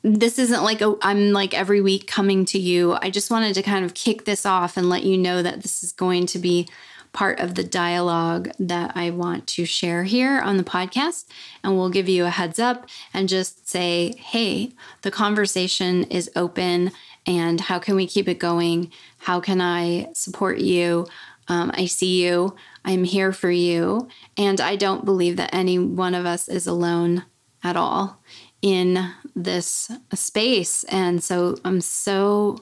this 0.03 0.39
isn't 0.39 0.63
like 0.63 0.81
i 0.81 0.91
I'm 1.03 1.31
like 1.31 1.53
every 1.53 1.79
week 1.79 2.07
coming 2.07 2.45
to 2.45 2.59
you. 2.59 2.97
I 3.01 3.11
just 3.11 3.29
wanted 3.29 3.53
to 3.55 3.61
kind 3.61 3.85
of 3.85 3.93
kick 3.93 4.25
this 4.25 4.45
off 4.45 4.75
and 4.75 4.89
let 4.89 5.03
you 5.03 5.17
know 5.17 5.43
that 5.43 5.61
this 5.61 5.83
is 5.83 5.91
going 5.91 6.25
to 6.27 6.39
be 6.39 6.67
part 7.13 7.39
of 7.39 7.55
the 7.55 7.63
dialogue 7.63 8.49
that 8.57 8.93
I 8.95 9.09
want 9.09 9.45
to 9.47 9.65
share 9.65 10.03
here 10.03 10.39
on 10.39 10.57
the 10.57 10.63
podcast. 10.63 11.25
And 11.63 11.75
we'll 11.75 11.89
give 11.89 12.07
you 12.07 12.25
a 12.25 12.29
heads 12.29 12.57
up 12.57 12.87
and 13.13 13.27
just 13.27 13.67
say, 13.67 14.15
hey, 14.17 14.71
the 15.01 15.11
conversation 15.11 16.03
is 16.05 16.31
open. 16.35 16.91
And 17.27 17.61
how 17.61 17.79
can 17.79 17.95
we 17.95 18.07
keep 18.07 18.27
it 18.27 18.39
going? 18.39 18.91
How 19.19 19.39
can 19.39 19.61
I 19.61 20.07
support 20.13 20.59
you? 20.59 21.05
Um, 21.47 21.71
I 21.73 21.85
see 21.85 22.23
you. 22.23 22.55
I'm 22.83 23.03
here 23.03 23.31
for 23.31 23.51
you. 23.51 24.07
And 24.37 24.59
I 24.59 24.75
don't 24.75 25.05
believe 25.05 25.37
that 25.37 25.53
any 25.53 25.77
one 25.77 26.15
of 26.15 26.25
us 26.25 26.47
is 26.47 26.67
alone 26.67 27.25
at 27.63 27.75
all 27.75 28.21
in 28.61 29.11
this 29.35 29.91
space. 30.13 30.83
And 30.85 31.23
so 31.23 31.57
I'm 31.63 31.81
so, 31.81 32.57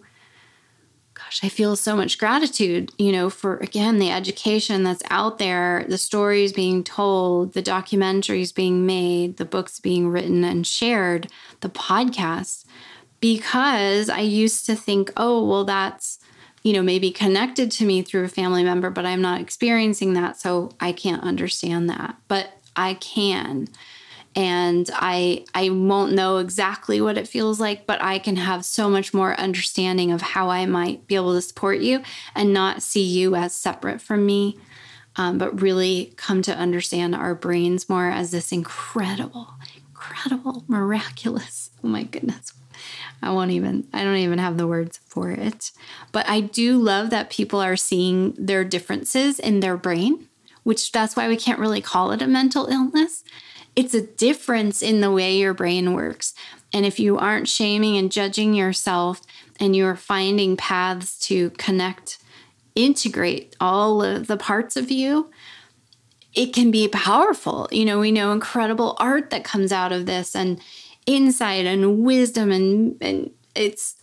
gosh, 1.14 1.42
I 1.44 1.50
feel 1.50 1.76
so 1.76 1.96
much 1.96 2.18
gratitude, 2.18 2.92
you 2.98 3.12
know, 3.12 3.30
for 3.30 3.58
again 3.58 4.00
the 4.00 4.12
education 4.12 4.84
that's 4.84 5.04
out 5.10 5.38
there, 5.38 5.86
the 5.88 5.98
stories 5.98 6.54
being 6.54 6.84
told, 6.84 7.54
the 7.54 7.64
documentaries 7.64 8.54
being 8.54 8.86
made, 8.86 9.38
the 9.38 9.46
books 9.46 9.80
being 9.80 10.10
written 10.10 10.44
and 10.44 10.68
shared, 10.68 11.28
the 11.62 11.70
podcast, 11.70 12.66
because 13.20 14.10
I 14.10 14.22
used 14.22 14.66
to 14.68 14.76
think, 14.76 15.12
oh, 15.18 15.46
well, 15.46 15.66
that's, 15.66 16.19
you 16.64 16.74
know, 16.74 16.82
maybe 16.82 17.12
connected 17.12 17.72
to 17.72 17.86
me 17.86 18.02
through 18.02 18.26
a 18.26 18.30
family 18.30 18.64
member, 18.64 18.90
but 18.90 19.06
I'm 19.06 19.22
not 19.22 19.42
experiencing 19.42 20.14
that. 20.14 20.40
So 20.40 20.72
I 20.80 20.92
can't 20.92 21.24
understand 21.24 21.90
that. 21.90 22.16
But 22.28 22.54
I 22.76 22.96
can 22.96 23.68
and 24.36 24.90
I 24.94 25.46
I 25.54 25.70
won't 25.70 26.14
know 26.14 26.38
exactly 26.38 27.02
what 27.02 27.18
it 27.18 27.28
feels 27.28 27.60
like, 27.60 27.86
but 27.86 28.02
I 28.02 28.20
can 28.20 28.36
have 28.36 28.64
so 28.64 28.90
much 28.90 29.14
more 29.14 29.40
understanding 29.40 30.12
of 30.12 30.22
how 30.22 30.50
I 30.50 30.66
might 30.66 31.08
be 31.08 31.16
able 31.16 31.34
to 31.34 31.42
support 31.42 31.80
you 31.80 32.02
and 32.36 32.54
not 32.54 32.82
see 32.82 33.04
you 33.04 33.36
as 33.36 33.54
separate 33.54 34.02
from 34.02 34.26
me, 34.26 34.58
um, 35.16 35.38
but 35.38 35.62
really 35.62 36.14
come 36.16 36.42
to 36.44 36.56
understand 36.56 37.16
our 37.16 37.34
brains 37.34 37.90
more 37.90 38.10
as 38.10 38.32
this 38.32 38.52
incredible, 38.52 39.56
incredible, 39.76 40.64
miraculous. 40.68 41.72
Oh 41.84 41.88
my 41.88 42.04
goodness. 42.04 42.54
I 43.22 43.32
won't 43.32 43.52
even, 43.52 43.88
I 43.94 44.04
don't 44.04 44.18
even 44.18 44.40
have 44.40 44.58
the 44.58 44.68
words 44.68 45.00
for 45.06 45.32
it. 45.32 45.72
But 46.12 46.28
I 46.30 46.42
do 46.42 46.78
love 46.78 47.10
that 47.10 47.30
people 47.30 47.60
are 47.62 47.76
seeing 47.76 48.34
their 48.38 48.64
differences 48.64 49.40
in 49.40 49.60
their 49.60 49.78
brain, 49.78 50.28
which 50.64 50.92
that's 50.92 51.16
why 51.16 51.28
we 51.28 51.38
can't 51.38 51.60
really 51.60 51.82
call 51.82 52.12
it 52.12 52.22
a 52.22 52.28
mental 52.28 52.68
illness 52.68 53.24
it's 53.80 53.94
a 53.94 54.06
difference 54.06 54.82
in 54.82 55.00
the 55.00 55.10
way 55.10 55.38
your 55.38 55.54
brain 55.54 55.94
works. 55.94 56.34
And 56.74 56.86
if 56.86 57.00
you 57.00 57.18
aren't 57.18 57.48
shaming 57.48 57.98
and 57.98 58.12
judging 58.12 58.54
yourself 58.54 59.22
and 59.58 59.74
you're 59.74 59.96
finding 59.96 60.58
paths 60.58 61.18
to 61.28 61.52
connect, 61.52 62.18
integrate 62.76 63.56
all 63.60 64.04
of 64.04 64.28
the 64.28 64.36
parts 64.36 64.76
of 64.76 64.92
you, 64.92 65.32
it 66.34 66.54
can 66.54 66.72
be 66.72 66.90
powerful. 66.90 67.70
You 67.72 67.86
know, 67.86 68.00
we 68.00 68.12
know 68.12 68.34
incredible 68.34 68.98
art 69.00 69.30
that 69.30 69.46
comes 69.46 69.72
out 69.72 69.94
of 69.94 70.06
this 70.06 70.36
and 70.36 70.60
insight 71.10 71.66
and 71.66 72.04
wisdom 72.04 72.52
and 72.52 72.96
and 73.02 73.32
it's 73.56 73.96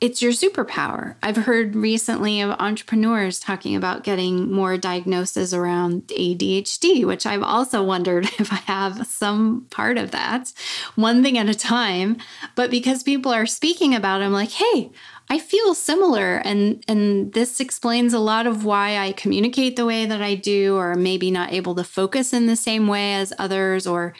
it's 0.00 0.22
your 0.22 0.32
superpower. 0.32 1.16
I've 1.22 1.36
heard 1.36 1.76
recently 1.76 2.40
of 2.40 2.52
entrepreneurs 2.58 3.38
talking 3.38 3.76
about 3.76 4.02
getting 4.02 4.50
more 4.50 4.78
diagnoses 4.78 5.52
around 5.52 6.06
ADHD, 6.06 7.04
which 7.04 7.26
I've 7.26 7.42
also 7.42 7.82
wondered 7.92 8.24
if 8.38 8.50
I 8.50 8.56
have 8.56 9.06
some 9.06 9.66
part 9.68 9.98
of 9.98 10.10
that, 10.12 10.54
one 10.94 11.22
thing 11.22 11.36
at 11.36 11.50
a 11.50 11.54
time. 11.54 12.16
But 12.54 12.70
because 12.70 13.02
people 13.02 13.30
are 13.30 13.44
speaking 13.44 13.94
about 13.94 14.22
it, 14.22 14.24
I'm 14.24 14.32
like, 14.32 14.52
hey, 14.52 14.90
I 15.28 15.38
feel 15.38 15.74
similar 15.74 16.38
and 16.38 16.82
and 16.88 17.34
this 17.34 17.60
explains 17.60 18.14
a 18.14 18.18
lot 18.18 18.46
of 18.46 18.64
why 18.64 18.96
I 18.96 19.12
communicate 19.12 19.76
the 19.76 19.86
way 19.86 20.06
that 20.06 20.22
I 20.22 20.34
do 20.34 20.76
or 20.76 20.94
maybe 20.94 21.30
not 21.30 21.52
able 21.52 21.74
to 21.74 21.84
focus 21.84 22.32
in 22.32 22.46
the 22.46 22.56
same 22.56 22.88
way 22.88 23.14
as 23.14 23.34
others 23.38 23.86
or 23.86 24.14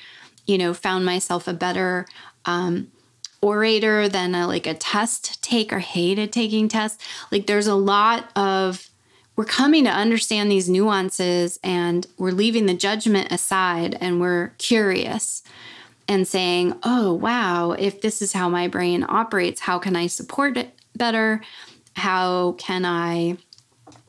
you 0.47 0.59
know 0.59 0.75
found 0.75 1.05
myself 1.05 1.49
a 1.49 1.53
better 1.53 2.07
um, 2.45 2.91
orator 3.43 4.09
than 4.09 4.35
a, 4.35 4.47
like 4.47 4.67
a 4.67 4.75
test 4.75 5.43
take 5.43 5.73
or 5.73 5.79
hated 5.79 6.33
taking 6.33 6.69
tests. 6.69 7.03
Like 7.31 7.47
there's 7.47 7.67
a 7.67 7.75
lot 7.75 8.31
of 8.37 8.89
we're 9.37 9.45
coming 9.45 9.85
to 9.85 9.91
understand 9.91 10.51
these 10.51 10.69
nuances 10.69 11.59
and 11.65 12.07
we're 12.19 12.33
leaving 12.33 12.67
the 12.67 12.75
judgment 12.75 13.33
aside 13.33 13.97
and 14.01 14.21
we're 14.21 14.49
curious 14.59 15.43
and 16.07 16.27
saying, 16.27 16.75
"Oh, 16.83 17.15
wow, 17.15 17.73
if 17.73 18.03
this 18.03 18.21
is 18.21 18.33
how 18.33 18.49
my 18.49 18.69
brain 18.69 19.05
operates, 19.09 19.63
how 19.63 19.79
can 19.79 19.97
I 19.97 20.09
support 20.09 20.57
it 20.57 20.75
better? 20.95 21.41
How 21.95 22.53
can 22.59 22.85
I 22.85 23.39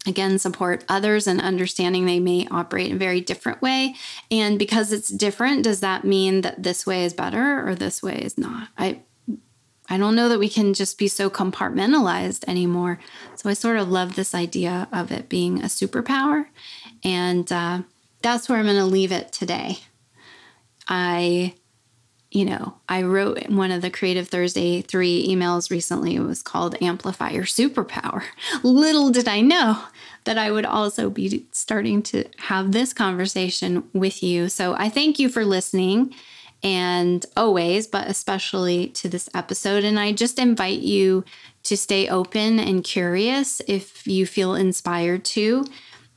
again 0.07 0.39
support 0.39 0.83
others 0.89 1.27
and 1.27 1.39
understanding 1.41 2.05
they 2.05 2.19
may 2.19 2.47
operate 2.49 2.89
in 2.89 2.95
a 2.95 2.99
very 2.99 3.21
different 3.21 3.61
way 3.61 3.93
and 4.29 4.57
because 4.57 4.91
it's 4.91 5.09
different 5.09 5.63
does 5.63 5.79
that 5.79 6.03
mean 6.03 6.41
that 6.41 6.63
this 6.63 6.85
way 6.85 7.03
is 7.05 7.13
better 7.13 7.67
or 7.67 7.75
this 7.75 8.01
way 8.01 8.15
is 8.15 8.37
not 8.37 8.69
i 8.77 8.99
I 9.91 9.97
don't 9.97 10.15
know 10.15 10.29
that 10.29 10.39
we 10.39 10.47
can 10.47 10.73
just 10.73 10.97
be 10.97 11.09
so 11.09 11.29
compartmentalized 11.29 12.47
anymore. 12.47 12.97
So 13.35 13.49
I 13.49 13.53
sort 13.53 13.75
of 13.75 13.89
love 13.89 14.15
this 14.15 14.33
idea 14.33 14.87
of 14.93 15.11
it 15.11 15.27
being 15.27 15.59
a 15.59 15.65
superpower. 15.65 16.45
And 17.03 17.51
uh, 17.51 17.81
that's 18.21 18.47
where 18.47 18.57
I'm 18.57 18.65
going 18.65 18.77
to 18.77 18.85
leave 18.85 19.11
it 19.11 19.33
today. 19.33 19.79
I, 20.87 21.55
you 22.31 22.45
know, 22.45 22.75
I 22.87 23.03
wrote 23.03 23.49
one 23.49 23.71
of 23.71 23.81
the 23.81 23.89
Creative 23.89 24.27
Thursday 24.27 24.81
three 24.81 25.27
emails 25.27 25.69
recently. 25.69 26.15
It 26.15 26.21
was 26.21 26.41
called 26.41 26.81
Amplify 26.81 27.31
Your 27.31 27.43
Superpower. 27.43 28.23
Little 28.63 29.09
did 29.09 29.27
I 29.27 29.41
know 29.41 29.83
that 30.23 30.37
I 30.37 30.49
would 30.49 30.65
also 30.65 31.09
be 31.09 31.45
starting 31.51 32.01
to 32.03 32.23
have 32.37 32.71
this 32.71 32.93
conversation 32.93 33.83
with 33.91 34.23
you. 34.23 34.47
So 34.47 34.73
I 34.75 34.87
thank 34.87 35.19
you 35.19 35.27
for 35.27 35.43
listening 35.43 36.15
and 36.63 37.25
always, 37.35 37.87
but 37.87 38.07
especially 38.07 38.87
to 38.89 39.09
this 39.09 39.27
episode. 39.33 39.83
And 39.83 39.99
I 39.99 40.13
just 40.13 40.39
invite 40.39 40.79
you 40.79 41.25
to 41.63 41.75
stay 41.75 42.07
open 42.07 42.59
and 42.59 42.83
curious 42.83 43.61
if 43.67 44.07
you 44.07 44.25
feel 44.25 44.55
inspired 44.55 45.25
to. 45.25 45.65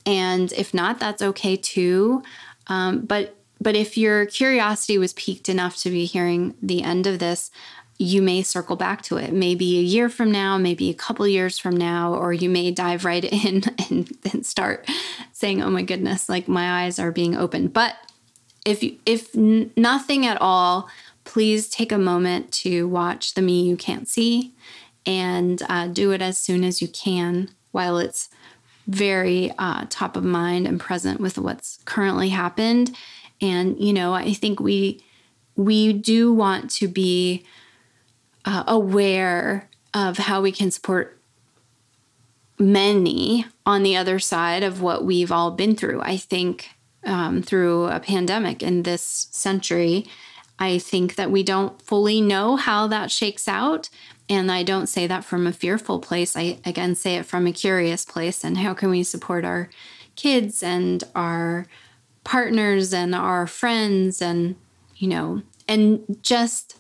And 0.07 0.53
if 0.53 0.73
not, 0.75 1.01
that's 1.01 1.23
okay 1.23 1.57
too. 1.57 2.23
Um, 2.69 3.01
but 3.01 3.37
but 3.65 3.75
if 3.75 3.97
your 3.97 4.27
curiosity 4.27 4.99
was 4.99 5.15
piqued 5.15 5.49
enough 5.49 5.77
to 5.79 5.91
be 5.91 6.05
hearing 6.05 6.55
the 6.63 6.83
end 6.83 7.07
of 7.07 7.19
this, 7.19 7.51
you 7.99 8.21
may 8.21 8.43
circle 8.43 8.77
back 8.77 9.03
to 9.03 9.17
it 9.17 9.33
maybe 9.33 9.79
a 9.79 9.83
year 9.83 10.09
from 10.09 10.31
now, 10.31 10.59
maybe 10.59 10.91
a 10.91 10.95
couple 10.95 11.27
years 11.27 11.59
from 11.59 11.77
now, 11.77 12.13
or 12.13 12.33
you 12.33 12.51
may 12.51 12.71
dive 12.71 13.05
right 13.05 13.25
in 13.45 13.63
and, 13.89 14.17
and 14.33 14.47
start 14.47 14.89
saying, 15.33 15.63
Oh 15.63 15.71
my 15.71 15.83
goodness, 15.83 16.29
like 16.29 16.47
my 16.47 16.85
eyes 16.85 16.99
are 16.99 17.11
being 17.11 17.37
opened. 17.37 17.73
But 17.73 17.97
if 18.65 18.83
you, 18.83 18.99
if 19.07 19.35
nothing 19.35 20.27
at 20.27 20.41
all, 20.41 20.89
please 21.25 21.69
take 21.69 21.91
a 21.91 21.99
moment 21.99 22.53
to 22.53 22.87
watch 22.87 23.35
the 23.35 23.43
me 23.43 23.63
you 23.63 23.77
can't 23.77 24.09
see 24.09 24.53
and 25.07 25.63
uh, 25.69 25.87
do 25.87 26.13
it 26.13 26.21
as 26.21 26.39
soon 26.39 26.65
as 26.65 26.83
you 26.83 26.89
can 26.89 27.51
while 27.73 27.99
it's 27.99 28.29
very 28.87 29.51
uh, 29.59 29.87
top 29.89 30.17
of 30.17 30.25
mind 30.25 30.67
and 30.67 30.79
present 30.81 31.21
with 31.21 31.39
what's 31.39 31.79
currently 31.85 32.31
happened. 32.31 32.95
And 33.41 33.79
you 33.79 33.93
know, 33.93 34.13
I 34.15 34.33
think 34.33 34.61
we 34.61 35.03
we 35.57 35.93
do 35.93 36.33
want 36.33 36.71
to 36.73 36.89
be 36.89 37.45
uh, 38.45 38.65
aware 38.67 39.69
of 39.93 40.19
how 40.19 40.41
we 40.41 40.53
can 40.53 40.71
support 40.71 41.19
many 42.59 43.47
on 43.67 43.83
the 43.83 43.97
other 43.97 44.19
side 44.19 44.63
of 44.63 44.81
what 44.81 45.05
we've 45.05 45.33
all 45.33 45.51
been 45.51 45.77
through. 45.77 46.01
I 46.03 46.17
think 46.17 46.71
um, 47.05 47.43
through 47.43 47.87
a 47.87 48.01
pandemic 48.01 48.63
in 48.63 48.83
this 48.83 49.29
century. 49.31 50.07
I 50.59 50.79
think 50.79 51.17
that 51.17 51.31
we 51.31 51.43
don't 51.43 51.81
fully 51.83 52.21
know 52.21 52.57
how 52.57 52.87
that 52.87 53.11
shakes 53.11 53.49
out. 53.49 53.91
And 54.29 54.51
I 54.51 54.63
don't 54.63 54.87
say 54.87 55.07
that 55.07 55.25
from 55.25 55.47
a 55.47 55.53
fearful 55.53 55.99
place. 55.99 56.37
I 56.37 56.59
again 56.65 56.95
say 56.95 57.17
it 57.17 57.27
from 57.27 57.47
a 57.47 57.53
curious 57.53 58.05
place. 58.05 58.45
And 58.45 58.59
how 58.59 58.73
can 58.73 58.91
we 58.91 59.03
support 59.03 59.45
our 59.45 59.69
kids 60.17 60.63
and 60.63 61.05
our 61.15 61.67
partners 62.25 62.93
and 62.93 63.15
our 63.15 63.47
friends 63.47 64.21
and, 64.21 64.57
you 64.97 65.09
know, 65.09 65.43
and 65.69 66.19
just 66.23 66.77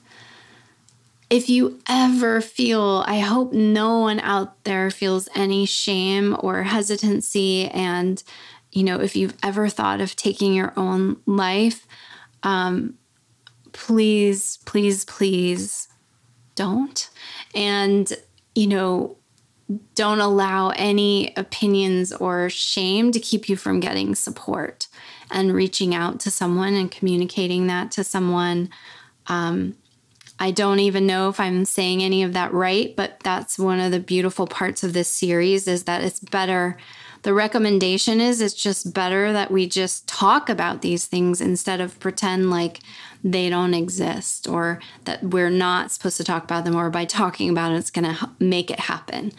if 1.30 1.48
you 1.48 1.80
ever 1.88 2.40
feel, 2.40 3.04
I 3.06 3.20
hope 3.20 3.52
no 3.52 3.98
one 3.98 4.20
out 4.20 4.62
there 4.64 4.90
feels 4.90 5.28
any 5.34 5.66
shame 5.66 6.36
or 6.40 6.62
hesitancy 6.62 7.68
and 7.68 8.22
you 8.74 8.82
know, 8.82 9.00
if 9.00 9.14
you've 9.14 9.36
ever 9.42 9.68
thought 9.68 10.00
of 10.00 10.16
taking 10.16 10.52
your 10.52 10.72
own 10.76 11.16
life, 11.26 11.86
um, 12.42 12.94
please, 13.72 14.58
please, 14.66 15.04
please 15.04 15.88
don't. 16.56 17.08
And, 17.54 18.12
you 18.54 18.66
know, 18.66 19.16
don't 19.94 20.20
allow 20.20 20.70
any 20.70 21.32
opinions 21.36 22.12
or 22.12 22.50
shame 22.50 23.12
to 23.12 23.20
keep 23.20 23.48
you 23.48 23.56
from 23.56 23.80
getting 23.80 24.14
support 24.14 24.83
and 25.30 25.54
reaching 25.54 25.94
out 25.94 26.20
to 26.20 26.30
someone 26.30 26.74
and 26.74 26.90
communicating 26.90 27.66
that 27.66 27.90
to 27.92 28.04
someone. 28.04 28.70
Um, 29.26 29.76
I 30.38 30.50
don't 30.50 30.80
even 30.80 31.06
know 31.06 31.28
if 31.28 31.38
I'm 31.38 31.64
saying 31.64 32.02
any 32.02 32.22
of 32.22 32.32
that 32.32 32.52
right, 32.52 32.94
but 32.96 33.20
that's 33.22 33.58
one 33.58 33.80
of 33.80 33.92
the 33.92 34.00
beautiful 34.00 34.46
parts 34.46 34.82
of 34.82 34.92
this 34.92 35.08
series 35.08 35.68
is 35.68 35.84
that 35.84 36.02
it's 36.02 36.20
better 36.20 36.76
the 37.24 37.34
recommendation 37.34 38.20
is 38.20 38.42
it's 38.42 38.54
just 38.54 38.92
better 38.92 39.32
that 39.32 39.50
we 39.50 39.66
just 39.66 40.06
talk 40.06 40.50
about 40.50 40.82
these 40.82 41.06
things 41.06 41.40
instead 41.40 41.80
of 41.80 41.98
pretend 41.98 42.50
like 42.50 42.80
they 43.24 43.48
don't 43.48 43.72
exist 43.72 44.46
or 44.46 44.78
that 45.06 45.24
we're 45.24 45.50
not 45.50 45.90
supposed 45.90 46.18
to 46.18 46.24
talk 46.24 46.44
about 46.44 46.66
them 46.66 46.76
or 46.76 46.90
by 46.90 47.06
talking 47.06 47.48
about 47.48 47.72
it 47.72 47.76
it's 47.76 47.90
going 47.90 48.04
to 48.04 48.30
make 48.38 48.70
it 48.70 48.78
happen 48.78 49.32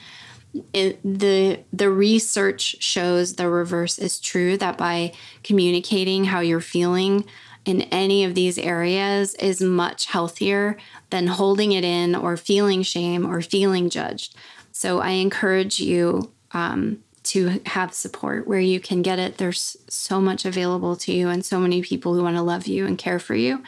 it, 0.73 0.99
the 1.03 1.59
the 1.73 1.89
research 1.89 2.77
shows 2.79 3.35
the 3.35 3.49
reverse 3.49 3.99
is 3.99 4.19
true 4.19 4.57
that 4.57 4.77
by 4.77 5.13
communicating 5.43 6.25
how 6.25 6.39
you're 6.39 6.61
feeling 6.61 7.25
in 7.65 7.81
any 7.83 8.23
of 8.23 8.35
these 8.35 8.57
areas 8.57 9.33
is 9.35 9.59
much 9.59 10.05
healthier 10.05 10.77
than 11.09 11.27
holding 11.27 11.71
it 11.71 11.83
in 11.83 12.15
or 12.15 12.37
feeling 12.37 12.83
shame 12.83 13.25
or 13.25 13.41
feeling 13.41 13.89
judged 13.89 14.35
So 14.71 14.99
I 14.99 15.11
encourage 15.11 15.79
you 15.79 16.31
um, 16.51 16.99
to 17.23 17.59
have 17.65 17.93
support 17.93 18.47
where 18.47 18.59
you 18.59 18.79
can 18.79 19.01
get 19.01 19.17
it. 19.17 19.37
There's 19.37 19.75
so 19.89 20.21
much 20.21 20.45
available 20.45 20.95
to 20.97 21.11
you 21.11 21.27
and 21.29 21.43
so 21.43 21.59
many 21.59 21.81
people 21.81 22.13
who 22.13 22.21
want 22.23 22.35
to 22.35 22.43
love 22.43 22.67
you 22.67 22.85
and 22.85 22.97
care 22.97 23.19
for 23.19 23.35
you. 23.35 23.63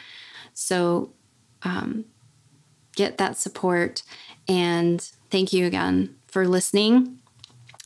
So 0.54 1.12
um, 1.64 2.04
get 2.94 3.18
that 3.18 3.36
support. 3.36 4.04
And 4.46 5.00
thank 5.30 5.52
you 5.52 5.66
again 5.66 6.17
for 6.28 6.46
listening. 6.46 7.18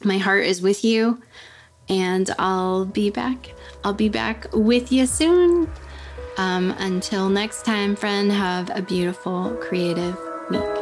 My 0.05 0.19
heart 0.19 0.45
is 0.45 0.61
with 0.61 0.85
you, 0.85 1.23
and 1.89 2.29
I'll 2.39 2.85
be 2.85 3.11
back. 3.11 3.53
I'll 3.85 3.95
be 3.95 4.09
back 4.09 4.47
with 4.53 4.93
you 4.93 5.07
soon. 5.07 5.71
Um, 6.37 6.75
until 6.79 7.29
next 7.29 7.65
time, 7.65 7.95
friend, 7.95 8.31
have 8.33 8.71
a 8.75 8.83
beautiful, 8.83 9.57
creative 9.61 10.19
week. 10.51 10.82